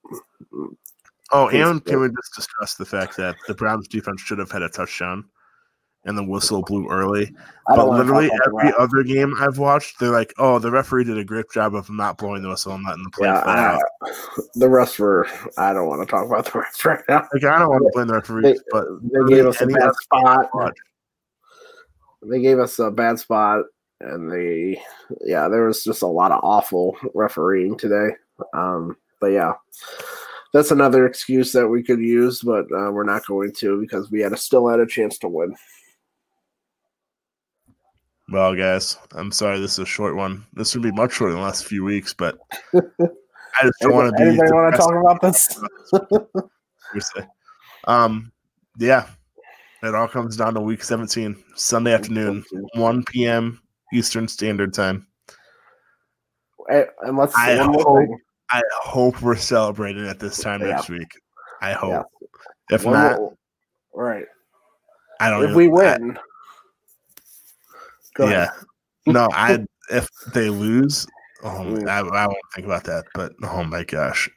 Oh, 1.32 1.50
and 1.50 1.84
can 1.84 2.00
we 2.00 2.08
just 2.10 2.36
discuss 2.36 2.76
the 2.76 2.86
fact 2.86 3.18
that 3.18 3.36
the 3.48 3.56
Browns 3.56 3.88
defense 3.88 4.22
should 4.22 4.40
have 4.40 4.52
had 4.52 4.62
a 4.62 4.70
touchdown? 4.70 5.26
and 6.06 6.18
the 6.18 6.24
whistle 6.24 6.62
blew 6.62 6.90
early. 6.90 7.34
But 7.68 7.88
literally 7.88 8.30
every 8.46 8.72
that. 8.72 8.76
other 8.76 9.04
game 9.04 9.34
I've 9.40 9.58
watched, 9.58 10.00
they're 10.00 10.10
like, 10.10 10.34
"Oh, 10.38 10.60
the 10.60 10.70
referee 10.70 11.06
did 11.06 11.18
a 11.18 11.24
great 11.24 11.50
job 11.52 11.76
of 11.76 11.90
not 11.90 12.18
blowing 12.18 12.42
the 12.42 12.50
whistle 12.50 12.74
and 12.74 12.84
letting 12.86 13.04
the 13.04 13.10
play 13.10 13.28
yeah, 13.28 13.40
I, 13.46 13.80
The 14.56 14.66
refs 14.66 15.00
were. 15.00 15.28
I 15.58 15.74
don't 15.74 15.88
want 15.88 16.02
to 16.02 16.12
talk 16.12 16.26
about 16.26 16.46
the 16.46 16.52
refs 16.52 16.84
right 16.86 17.04
now. 17.08 17.28
Like 17.34 17.44
I 17.46 17.60
don't 17.60 17.70
want 17.70 17.84
to 17.84 17.92
blame 17.94 18.08
the 18.08 18.16
referees, 18.16 18.44
they, 18.44 18.64
but 18.72 18.86
they 19.02 19.36
gave 19.36 19.46
us 19.46 19.62
a 19.62 19.68
bad 19.68 19.94
spot. 19.96 20.74
They 22.30 22.42
gave 22.42 22.60
us 22.60 22.80
a 22.80 22.92
bad 22.92 23.20
spot, 23.20 23.66
and 24.02 24.32
they, 24.32 24.82
yeah, 25.26 25.48
there 25.48 25.66
was 25.68 25.84
just 25.84 26.02
a 26.02 26.08
lot 26.08 26.32
of 26.32 26.40
awful 26.44 26.98
refereeing 27.14 27.78
today. 27.78 28.16
Um, 28.54 28.98
but 29.20 29.28
yeah. 29.28 29.54
That's 30.54 30.70
another 30.70 31.08
excuse 31.08 31.52
that 31.54 31.68
we 31.68 31.82
could 31.82 32.00
use, 32.00 32.42
but 32.42 32.66
uh, 32.66 32.92
we're 32.92 33.06
not 33.06 33.26
going 33.26 33.54
to 33.54 33.82
because 33.82 34.12
we 34.12 34.22
had 34.22 34.34
a, 34.34 34.38
still 34.38 34.68
had 34.68 34.80
a 34.80 34.86
chance 34.86 35.18
to 35.20 35.28
win. 35.28 35.56
Well, 38.30 38.56
guys, 38.56 38.98
I'm 39.14 39.32
sorry 39.32 39.60
this 39.60 39.74
is 39.74 39.80
a 39.80 39.86
short 39.86 40.16
one. 40.16 40.46
This 40.54 40.76
would 40.76 40.84
be 40.84 40.92
much 40.92 41.14
shorter 41.14 41.34
than 41.34 41.42
the 41.42 41.46
last 41.46 41.66
few 41.66 41.84
weeks, 41.84 42.14
but 42.14 42.38
I 42.76 43.64
just 43.64 43.80
don't 43.82 43.94
want 43.94 44.16
to 44.16 44.24
be. 44.24 44.30
Anybody 44.30 44.52
want 44.52 44.76
to 44.76 44.80
talk 44.80 44.94
about 44.96 45.22
this? 45.22 45.60
Um, 47.86 48.32
yeah, 48.78 49.10
it 49.84 49.96
all 49.96 50.08
comes 50.08 50.38
down 50.38 50.54
to 50.54 50.62
week 50.62 50.84
17, 50.84 51.44
Sunday 51.56 51.94
afternoon, 51.94 52.44
1 52.76 53.04
p.m. 53.06 53.62
Eastern 53.94 54.28
Standard 54.28 54.74
Time. 54.74 55.08
And 56.70 57.18
let's 57.18 57.36
I 57.36 57.58
hope, 57.58 58.08
I 58.50 58.62
hope 58.82 59.22
we're 59.22 59.36
celebrating 59.36 60.08
at 60.08 60.20
this 60.20 60.40
time 60.40 60.62
yeah. 60.62 60.68
next 60.68 60.90
week. 60.90 61.10
I 61.62 61.74
hope. 61.74 61.92
Yeah. 61.92 62.76
If 62.76 62.86
one 62.86 62.94
not, 62.94 63.20
right. 63.94 64.26
I 65.20 65.30
don't. 65.30 65.44
If 65.44 65.52
know. 65.52 65.58
we 65.58 65.68
win. 65.68 66.18
I, 66.18 66.22
Go 68.16 68.30
yeah. 68.30 68.52
no, 69.06 69.28
I 69.34 69.66
if 69.90 70.08
they 70.34 70.50
lose, 70.50 71.08
oh, 71.44 71.78
I, 71.88 72.00
I 72.00 72.28
won't 72.28 72.38
think 72.54 72.66
about 72.66 72.84
that. 72.86 73.06
But 73.14 73.34
oh 73.44 73.64
my 73.64 73.84
gosh, 73.84 74.30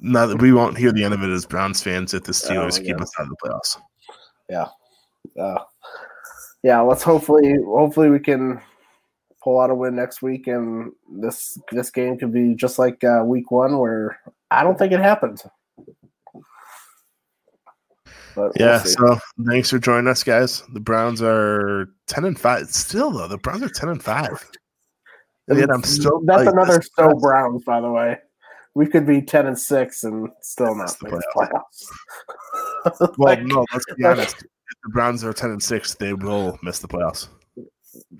now 0.00 0.26
that 0.26 0.40
we 0.40 0.52
won't 0.52 0.78
hear 0.78 0.92
the 0.92 1.04
end 1.04 1.14
of 1.14 1.22
it 1.22 1.30
as 1.30 1.46
Browns 1.46 1.82
fans 1.82 2.14
if 2.14 2.24
the 2.24 2.30
oh, 2.30 2.32
Steelers 2.32 2.80
oh, 2.80 2.84
keep 2.84 3.00
us 3.00 3.12
out 3.18 3.26
of 3.26 3.30
the 3.30 3.36
playoffs. 3.36 3.80
Yeah, 4.48 4.66
uh, 5.40 5.58
yeah. 6.62 6.80
Let's 6.80 7.02
hopefully 7.02 7.54
hopefully 7.64 8.10
we 8.10 8.20
can 8.20 8.60
pull 9.42 9.60
out 9.60 9.70
a 9.70 9.74
win 9.74 9.96
next 9.96 10.22
week, 10.22 10.46
and 10.46 10.92
this 11.10 11.58
this 11.72 11.90
game 11.90 12.18
could 12.18 12.32
be 12.32 12.54
just 12.54 12.78
like 12.78 13.02
uh, 13.04 13.22
week 13.24 13.50
one, 13.50 13.78
where 13.78 14.20
I 14.50 14.62
don't 14.62 14.78
think 14.78 14.92
it 14.92 15.00
happened. 15.00 15.42
But 18.34 18.52
yeah, 18.58 18.82
we'll 18.84 19.16
so 19.16 19.18
thanks 19.46 19.70
for 19.70 19.78
joining 19.78 20.06
us, 20.06 20.22
guys. 20.22 20.62
The 20.72 20.80
Browns 20.80 21.20
are 21.22 21.88
ten 22.06 22.24
and 22.24 22.38
five. 22.38 22.68
Still 22.68 23.10
though, 23.10 23.28
the 23.28 23.38
Browns 23.38 23.62
are 23.62 23.68
ten 23.68 23.88
and 23.88 24.02
five. 24.02 24.48
And 25.48 25.58
yet 25.58 25.70
I'm 25.70 25.82
still 25.82 26.20
that's 26.24 26.44
like, 26.44 26.52
another 26.52 26.82
so 26.82 27.14
Browns, 27.14 27.64
by 27.64 27.80
the 27.80 27.90
way. 27.90 28.18
We 28.74 28.86
could 28.86 29.06
be 29.06 29.22
ten 29.22 29.46
and 29.46 29.58
six 29.58 30.04
and 30.04 30.28
still 30.40 30.74
not 30.74 30.94
make 31.02 31.12
the 31.12 31.22
playoffs. 31.34 33.00
well, 33.00 33.14
like, 33.18 33.42
no, 33.42 33.64
let's 33.72 33.84
be 33.96 34.04
honest. 34.04 34.46
The 34.84 34.90
Browns 34.90 35.24
are 35.24 35.32
ten 35.32 35.50
and 35.50 35.62
six, 35.62 35.94
they 35.94 36.12
will 36.14 36.58
miss 36.62 36.78
the 36.78 36.88
playoffs. 36.88 37.28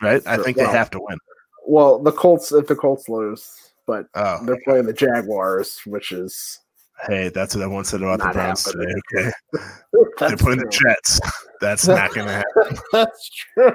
Right? 0.03 0.23
I 0.27 0.37
think 0.39 0.57
well, 0.57 0.71
they 0.71 0.77
have 0.77 0.91
to 0.91 1.01
win. 1.01 1.19
Well, 1.67 1.99
the 2.03 2.13
Colts 2.13 2.53
if 2.53 2.67
the 2.67 2.75
Colts 2.75 3.09
lose, 3.09 3.49
but 3.87 4.07
oh, 4.15 4.45
they're 4.45 4.61
playing 4.65 4.87
the 4.87 4.93
Jaguars, 4.93 5.79
which 5.87 6.13
is 6.13 6.59
Hey, 7.07 7.29
that's 7.29 7.55
what 7.55 7.63
I 7.63 7.65
everyone 7.65 7.85
said 7.85 8.03
about 8.03 8.19
the 8.19 8.31
Browns 8.33 8.65
happening. 8.65 9.01
today. 9.11 9.31
Okay, 9.55 10.07
they're 10.29 10.37
playing 10.37 10.59
the 10.59 10.69
Jets. 10.69 11.21
That's 11.61 11.87
not 11.87 12.13
to 12.13 12.23
happen. 12.55 12.79
that's 12.93 13.31
true. 13.55 13.73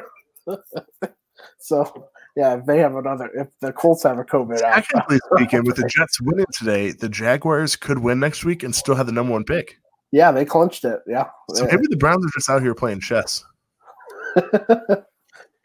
so, 1.60 2.10
yeah, 2.36 2.56
if 2.56 2.66
they 2.66 2.80
have 2.80 2.96
another, 2.96 3.30
if 3.34 3.48
the 3.62 3.72
Colts 3.72 4.04
have 4.04 4.20
a 4.20 4.24
COVID, 4.24 4.60
technically 4.60 5.20
speaking, 5.36 5.64
with 5.64 5.78
the 5.78 5.88
Jets 5.88 6.20
winning 6.20 6.46
today, 6.54 6.92
the 6.92 7.08
Jaguars 7.08 7.76
could 7.78 8.00
win 8.00 8.20
next 8.20 8.44
week 8.44 8.64
and 8.64 8.76
still 8.76 8.96
have 8.96 9.06
the 9.06 9.14
number 9.14 9.32
one 9.32 9.46
pick. 9.46 9.78
Yeah, 10.14 10.32
they 10.32 10.46
clinched 10.46 10.86
it. 10.86 11.00
Yeah. 11.08 11.30
So 11.56 11.66
maybe 11.66 11.88
the 11.90 11.98
Browns 11.98 12.24
are 12.24 12.30
just 12.36 12.48
out 12.48 12.62
here 12.62 12.76
playing 12.76 13.00
chess. 13.00 13.44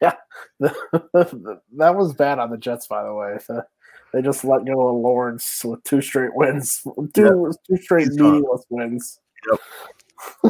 yeah, 0.01 0.15
that 0.59 1.61
was 1.95 2.15
bad 2.15 2.39
on 2.39 2.51
the 2.51 2.57
Jets, 2.57 2.87
by 2.89 3.05
the 3.05 3.15
way. 3.15 3.39
They 4.11 4.23
just 4.23 4.43
let 4.43 4.65
go 4.65 4.89
of 4.89 5.03
Lawrence 5.03 5.63
with 5.63 5.85
two 5.85 6.01
straight 6.01 6.35
wins, 6.35 6.81
two 7.13 7.53
two 7.69 7.77
straight 7.77 8.09
meaningless 8.09 8.65
wins. 8.71 9.21
Yep. 9.51 9.61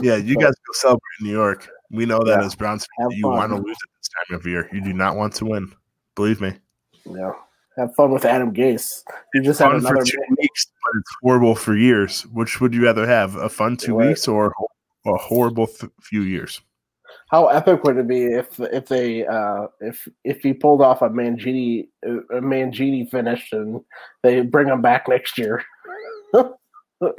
Yeah, 0.00 0.14
you 0.14 0.36
guys 0.36 0.52
go 0.52 0.72
celebrate 0.74 1.00
in 1.18 1.26
New 1.26 1.32
York. 1.32 1.68
We 1.90 2.06
know 2.06 2.20
that 2.22 2.38
yeah. 2.38 2.46
as 2.46 2.54
Browns 2.54 2.86
you 3.10 3.26
want 3.26 3.50
to 3.50 3.56
lose 3.56 3.76
at 3.82 3.88
this 3.98 4.10
time 4.28 4.38
of 4.38 4.46
year. 4.46 4.70
You 4.72 4.80
do 4.80 4.92
not 4.92 5.16
want 5.16 5.34
to 5.34 5.44
win. 5.44 5.74
Believe 6.14 6.40
me. 6.40 6.54
Yeah. 7.04 7.32
Have 7.78 7.94
fun 7.94 8.10
with 8.10 8.24
Adam 8.24 8.52
Gase. 8.52 9.02
You 9.34 9.42
just 9.42 9.60
have 9.60 9.72
another 9.72 9.96
for 9.96 10.04
two 10.04 10.18
weeks, 10.36 10.66
but 10.82 10.98
it's 10.98 11.16
horrible 11.22 11.54
for 11.54 11.76
years. 11.76 12.22
Which 12.32 12.60
would 12.60 12.74
you 12.74 12.84
rather 12.84 13.06
have? 13.06 13.36
A 13.36 13.48
fun 13.48 13.76
two 13.76 13.94
weeks 13.94 14.26
or 14.26 14.52
a 15.06 15.16
horrible 15.16 15.68
th- 15.68 15.92
few 16.02 16.22
years? 16.22 16.60
how 17.28 17.46
epic 17.48 17.84
would 17.84 17.98
it 17.98 18.08
be 18.08 18.24
if 18.24 18.58
if 18.58 18.86
they 18.86 19.26
uh, 19.26 19.66
if 19.80 20.08
if 20.24 20.40
he 20.40 20.52
pulled 20.52 20.80
off 20.80 21.02
a 21.02 21.10
Mangini 21.10 21.88
a 22.04 22.40
Mangini 22.40 23.08
finish 23.08 23.52
and 23.52 23.80
they 24.22 24.40
bring 24.40 24.68
him 24.68 24.82
back 24.82 25.08
next 25.08 25.38
year? 25.38 25.62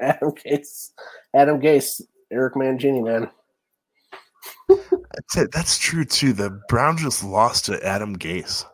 Adam 0.02 0.32
Gase, 0.32 0.90
Adam 1.34 1.62
Gase, 1.62 2.02
Eric 2.32 2.56
Mangini, 2.56 3.04
man. 3.04 3.30
that's, 4.68 5.52
that's 5.54 5.78
true 5.78 6.04
too. 6.04 6.34
The 6.34 6.60
Browns 6.68 7.02
just 7.02 7.24
lost 7.24 7.66
to 7.66 7.86
Adam 7.86 8.18
Gase. 8.18 8.66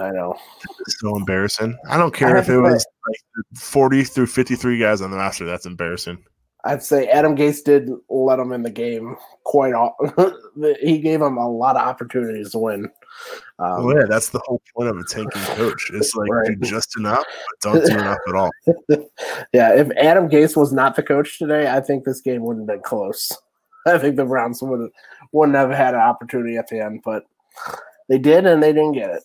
I 0.00 0.10
know. 0.10 0.34
It's 0.80 1.00
so 1.00 1.16
embarrassing. 1.16 1.76
I 1.88 1.96
don't 1.96 2.14
care 2.14 2.36
I 2.36 2.40
if 2.40 2.48
it 2.48 2.58
was 2.58 2.86
like 3.08 3.58
40 3.58 4.04
through 4.04 4.26
53 4.26 4.78
guys 4.78 5.00
on 5.00 5.10
the 5.10 5.16
roster. 5.16 5.44
That's 5.44 5.66
embarrassing. 5.66 6.24
I'd 6.66 6.82
say 6.82 7.06
Adam 7.06 7.36
Gase 7.36 7.62
did 7.62 7.90
let 8.08 8.40
him 8.40 8.52
in 8.52 8.62
the 8.62 8.70
game 8.70 9.16
quite. 9.44 9.72
All, 9.72 9.96
he 10.80 10.98
gave 10.98 11.22
him 11.22 11.36
a 11.36 11.48
lot 11.48 11.76
of 11.76 11.86
opportunities 11.86 12.50
to 12.52 12.58
win. 12.58 12.90
Um, 13.60 13.84
well, 13.84 13.96
yeah, 13.96 14.04
that's 14.08 14.30
the 14.30 14.40
whole 14.44 14.60
point 14.74 14.88
of 14.88 14.98
a 14.98 15.04
tanking 15.04 15.42
coach. 15.54 15.90
It's 15.94 16.14
like 16.16 16.28
Right. 16.28 16.48
do 16.48 16.66
just 16.66 16.98
enough, 16.98 17.24
but 17.24 17.72
don't 17.72 17.86
do 17.86 17.92
enough 17.92 18.18
at 18.28 18.34
all. 18.34 18.50
yeah, 19.52 19.74
if 19.74 19.90
Adam 19.96 20.28
Gase 20.28 20.56
was 20.56 20.72
not 20.72 20.96
the 20.96 21.04
coach 21.04 21.38
today, 21.38 21.70
I 21.70 21.80
think 21.80 22.04
this 22.04 22.20
game 22.20 22.42
wouldn't 22.42 22.68
have 22.68 22.76
been 22.76 22.82
close. 22.82 23.30
I 23.86 23.98
think 23.98 24.16
the 24.16 24.24
Browns 24.24 24.60
would 24.60 24.90
wouldn't 25.30 25.56
have 25.56 25.70
had 25.70 25.94
an 25.94 26.00
opportunity 26.00 26.56
at 26.56 26.66
the 26.66 26.80
end, 26.80 27.02
but 27.04 27.24
they 28.08 28.18
did, 28.18 28.44
and 28.44 28.60
they 28.60 28.72
didn't 28.72 28.92
get 28.92 29.10
it. 29.10 29.22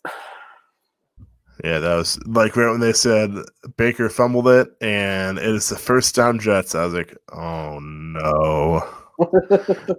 Yeah, 1.64 1.80
that 1.80 1.96
was 1.96 2.20
like 2.26 2.56
right 2.56 2.72
when 2.72 2.80
they 2.80 2.94
said 2.94 3.32
Baker 3.78 4.10
fumbled 4.10 4.48
it 4.48 4.70
and 4.82 5.38
it 5.38 5.46
is 5.46 5.70
the 5.70 5.76
first 5.76 6.16
down 6.16 6.40
Jets. 6.40 6.74
I 6.74 6.86
was 6.86 6.94
like, 6.94 7.16
oh 7.32 7.78
no, 7.80 8.84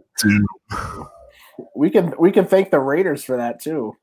we 1.76 1.90
can 1.90 2.14
we 2.18 2.32
can 2.32 2.46
thank 2.46 2.70
the 2.70 2.80
Raiders 2.80 3.22
for 3.22 3.36
that 3.36 3.60
too. 3.60 3.96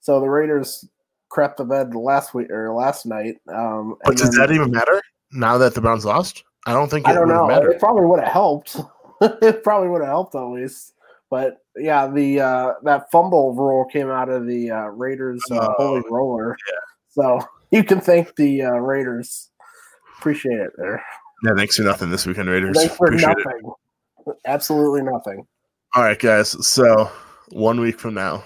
So 0.00 0.20
the 0.20 0.28
Raiders 0.28 0.86
crept 1.28 1.56
the 1.56 1.64
bed 1.64 1.94
last 1.94 2.34
week 2.34 2.50
or 2.50 2.74
last 2.74 3.06
night. 3.06 3.36
Um, 3.48 3.96
But 4.04 4.16
does 4.16 4.30
then- 4.30 4.40
that 4.48 4.54
even 4.54 4.70
matter 4.70 5.00
now 5.32 5.56
that 5.58 5.74
the 5.74 5.80
Browns 5.80 6.04
lost? 6.04 6.44
I 6.66 6.74
don't 6.74 6.90
think 6.90 7.06
it 7.08 7.10
I 7.10 7.14
don't 7.14 7.28
know. 7.28 7.48
It 7.48 7.80
probably 7.80 8.06
would 8.06 8.20
have 8.20 8.32
helped. 8.32 8.76
it 9.20 9.64
probably 9.64 9.88
would 9.88 10.00
have 10.02 10.10
helped 10.10 10.34
at 10.34 10.42
least. 10.42 10.92
But 11.32 11.56
yeah, 11.78 12.08
the 12.08 12.40
uh, 12.40 12.72
that 12.82 13.10
fumble 13.10 13.54
rule 13.54 13.86
came 13.86 14.10
out 14.10 14.28
of 14.28 14.46
the 14.46 14.70
uh, 14.70 14.88
Raiders 14.88 15.42
uh, 15.50 15.66
Oh, 15.66 15.74
holy 15.78 16.02
roller. 16.10 16.58
So 17.08 17.40
you 17.70 17.82
can 17.84 18.02
thank 18.02 18.36
the 18.36 18.64
uh, 18.64 18.72
Raiders. 18.72 19.48
Appreciate 20.18 20.60
it 20.60 20.72
there. 20.76 21.02
Yeah, 21.42 21.52
thanks 21.56 21.78
for 21.78 21.84
nothing 21.84 22.10
this 22.10 22.26
weekend, 22.26 22.50
Raiders. 22.50 22.76
Thanks 22.76 22.94
for 22.94 23.06
Appreciate 23.06 23.30
it. 23.30 23.46
nothing. 23.46 24.34
Absolutely 24.44 25.00
nothing. 25.10 25.46
All 25.94 26.02
right, 26.02 26.18
guys. 26.18 26.50
So 26.68 27.10
one 27.48 27.80
week 27.80 27.98
from 27.98 28.12
now, 28.12 28.44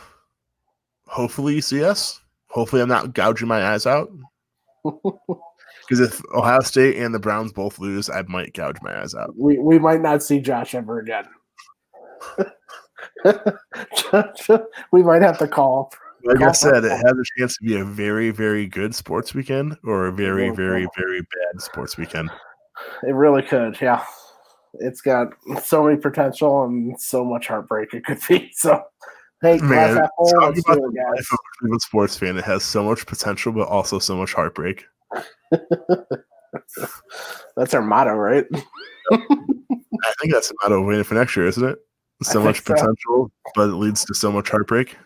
hopefully 1.08 1.56
you 1.56 1.62
see 1.62 1.82
us. 1.82 2.20
Hopefully, 2.50 2.82
I'm 2.82 2.88
not 2.88 3.14
gouging 3.14 3.48
my 3.48 3.72
eyes 3.72 3.84
out. 3.84 4.12
Because 5.88 6.00
if 6.00 6.20
Ohio 6.34 6.58
State 6.62 6.96
and 6.96 7.14
the 7.14 7.20
Browns 7.20 7.52
both 7.52 7.78
lose, 7.78 8.10
I 8.10 8.22
might 8.22 8.54
gouge 8.54 8.78
my 8.82 9.00
eyes 9.00 9.14
out. 9.14 9.32
We 9.38 9.56
we 9.56 9.78
might 9.78 10.00
not 10.00 10.20
see 10.20 10.40
Josh 10.40 10.74
ever 10.74 10.98
again. 10.98 11.26
we 14.92 15.02
might 15.02 15.22
have 15.22 15.38
to 15.38 15.48
call. 15.48 15.92
Like 16.24 16.42
I 16.42 16.52
said, 16.52 16.84
it 16.84 16.90
has 16.90 17.02
a 17.04 17.24
chance 17.38 17.56
to 17.58 17.64
be 17.64 17.76
a 17.76 17.84
very, 17.84 18.30
very 18.30 18.66
good 18.66 18.94
sports 18.94 19.34
weekend 19.34 19.76
or 19.84 20.06
a 20.06 20.12
very, 20.12 20.50
oh, 20.50 20.54
very, 20.54 20.88
very 20.96 21.20
bad 21.20 21.62
sports 21.62 21.96
weekend. 21.96 22.30
It 23.06 23.12
really 23.12 23.42
could. 23.42 23.78
Yeah, 23.80 24.04
it's 24.74 25.00
got 25.00 25.28
so 25.62 25.84
many 25.84 25.96
potential 25.96 26.64
and 26.64 27.00
so 27.00 27.24
much 27.24 27.46
heartbreak 27.46 27.94
it 27.94 28.04
could 28.04 28.18
be. 28.28 28.50
So, 28.56 28.82
hey, 29.42 29.58
Man, 29.58 29.96
half 29.96 30.10
full. 30.16 30.30
talk 30.32 30.56
about 30.58 30.76
the 30.76 30.92
guys. 30.96 31.14
life 31.30 31.38
of 31.64 31.76
a 31.76 31.80
sports 31.80 32.16
fan. 32.16 32.36
It 32.36 32.44
has 32.44 32.64
so 32.64 32.82
much 32.82 33.06
potential, 33.06 33.52
but 33.52 33.68
also 33.68 33.98
so 33.98 34.16
much 34.16 34.32
heartbreak. 34.32 34.84
That's 37.56 37.74
our 37.74 37.82
motto, 37.82 38.14
right? 38.14 38.46
I 39.12 40.12
think 40.20 40.32
that's 40.32 40.48
the 40.48 40.54
motto 40.62 40.80
of 40.80 40.86
waiting 40.86 41.04
for 41.04 41.14
next 41.14 41.36
year, 41.36 41.46
isn't 41.46 41.64
it? 41.64 41.78
So 42.22 42.42
much 42.42 42.62
so. 42.62 42.74
potential, 42.74 43.30
but 43.54 43.68
it 43.68 43.74
leads 43.74 44.04
to 44.06 44.14
so 44.14 44.32
much 44.32 44.48
heartbreak. 44.48 44.96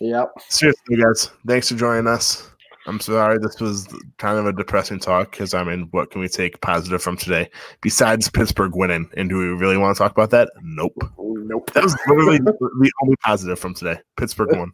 Yep. 0.00 0.32
Seriously, 0.48 0.96
guys, 0.96 1.30
thanks 1.46 1.68
for 1.68 1.76
joining 1.76 2.06
us. 2.06 2.50
I'm 2.86 2.98
sorry 2.98 3.38
this 3.38 3.60
was 3.60 3.86
kind 4.18 4.38
of 4.38 4.46
a 4.46 4.52
depressing 4.52 4.98
talk 4.98 5.30
because 5.30 5.54
I 5.54 5.62
mean, 5.62 5.88
what 5.92 6.10
can 6.10 6.20
we 6.20 6.28
take 6.28 6.60
positive 6.60 7.00
from 7.00 7.16
today 7.16 7.48
besides 7.80 8.28
Pittsburgh 8.28 8.74
winning? 8.74 9.08
And 9.16 9.28
do 9.28 9.38
we 9.38 9.46
really 9.46 9.76
want 9.76 9.96
to 9.96 10.02
talk 10.02 10.10
about 10.10 10.30
that? 10.30 10.50
Nope. 10.62 10.96
Nope. 11.18 11.70
That 11.72 11.84
was 11.84 11.96
literally 12.08 12.38
the 12.44 12.92
only 13.02 13.16
positive 13.16 13.58
from 13.58 13.74
today. 13.74 14.00
Pittsburgh 14.16 14.56
won. 14.56 14.72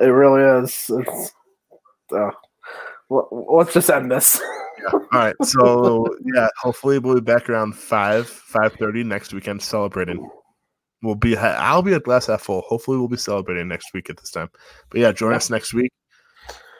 It 0.00 0.06
really 0.06 0.42
is. 0.64 0.90
It's, 0.90 1.32
uh, 2.10 2.30
let's 3.10 3.72
just 3.72 3.90
end 3.90 4.10
this. 4.10 4.40
All 4.92 5.00
right. 5.12 5.34
So 5.42 6.06
yeah, 6.34 6.48
hopefully 6.60 6.98
we'll 6.98 7.16
be 7.16 7.20
back 7.20 7.48
around 7.48 7.74
five, 7.74 8.28
five 8.28 8.72
thirty 8.74 9.04
next 9.04 9.32
weekend 9.32 9.62
celebrating. 9.62 10.28
We'll 11.02 11.14
be 11.14 11.36
I'll 11.36 11.82
be 11.82 11.94
at 11.94 12.04
glass 12.04 12.26
half 12.26 12.42
full. 12.42 12.62
Hopefully 12.62 12.98
we'll 12.98 13.08
be 13.08 13.16
celebrating 13.16 13.68
next 13.68 13.92
week 13.92 14.08
at 14.10 14.16
this 14.18 14.30
time. 14.30 14.48
But 14.90 15.00
yeah, 15.00 15.12
join 15.12 15.34
us 15.34 15.50
next 15.50 15.74
week. 15.74 15.92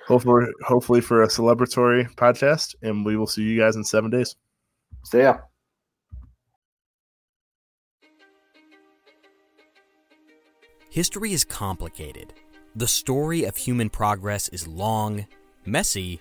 Hopefully 0.07 0.47
hopefully 0.65 1.01
for 1.01 1.23
a 1.23 1.29
celebratory 1.29 2.13
podcast, 2.15 2.75
and 2.83 3.05
we 3.05 3.17
will 3.17 3.27
see 3.27 3.43
you 3.43 3.59
guys 3.59 3.77
in 3.77 3.85
seven 3.85 4.11
days. 4.11 4.37
See 5.05 5.21
ya. 5.21 5.39
History 10.91 11.33
is 11.33 11.43
complicated. 11.43 12.35
The 12.77 12.87
story 12.87 13.45
of 13.45 13.57
human 13.57 13.89
progress 13.89 14.49
is 14.49 14.69
long, 14.69 15.27
messy, 15.65 16.21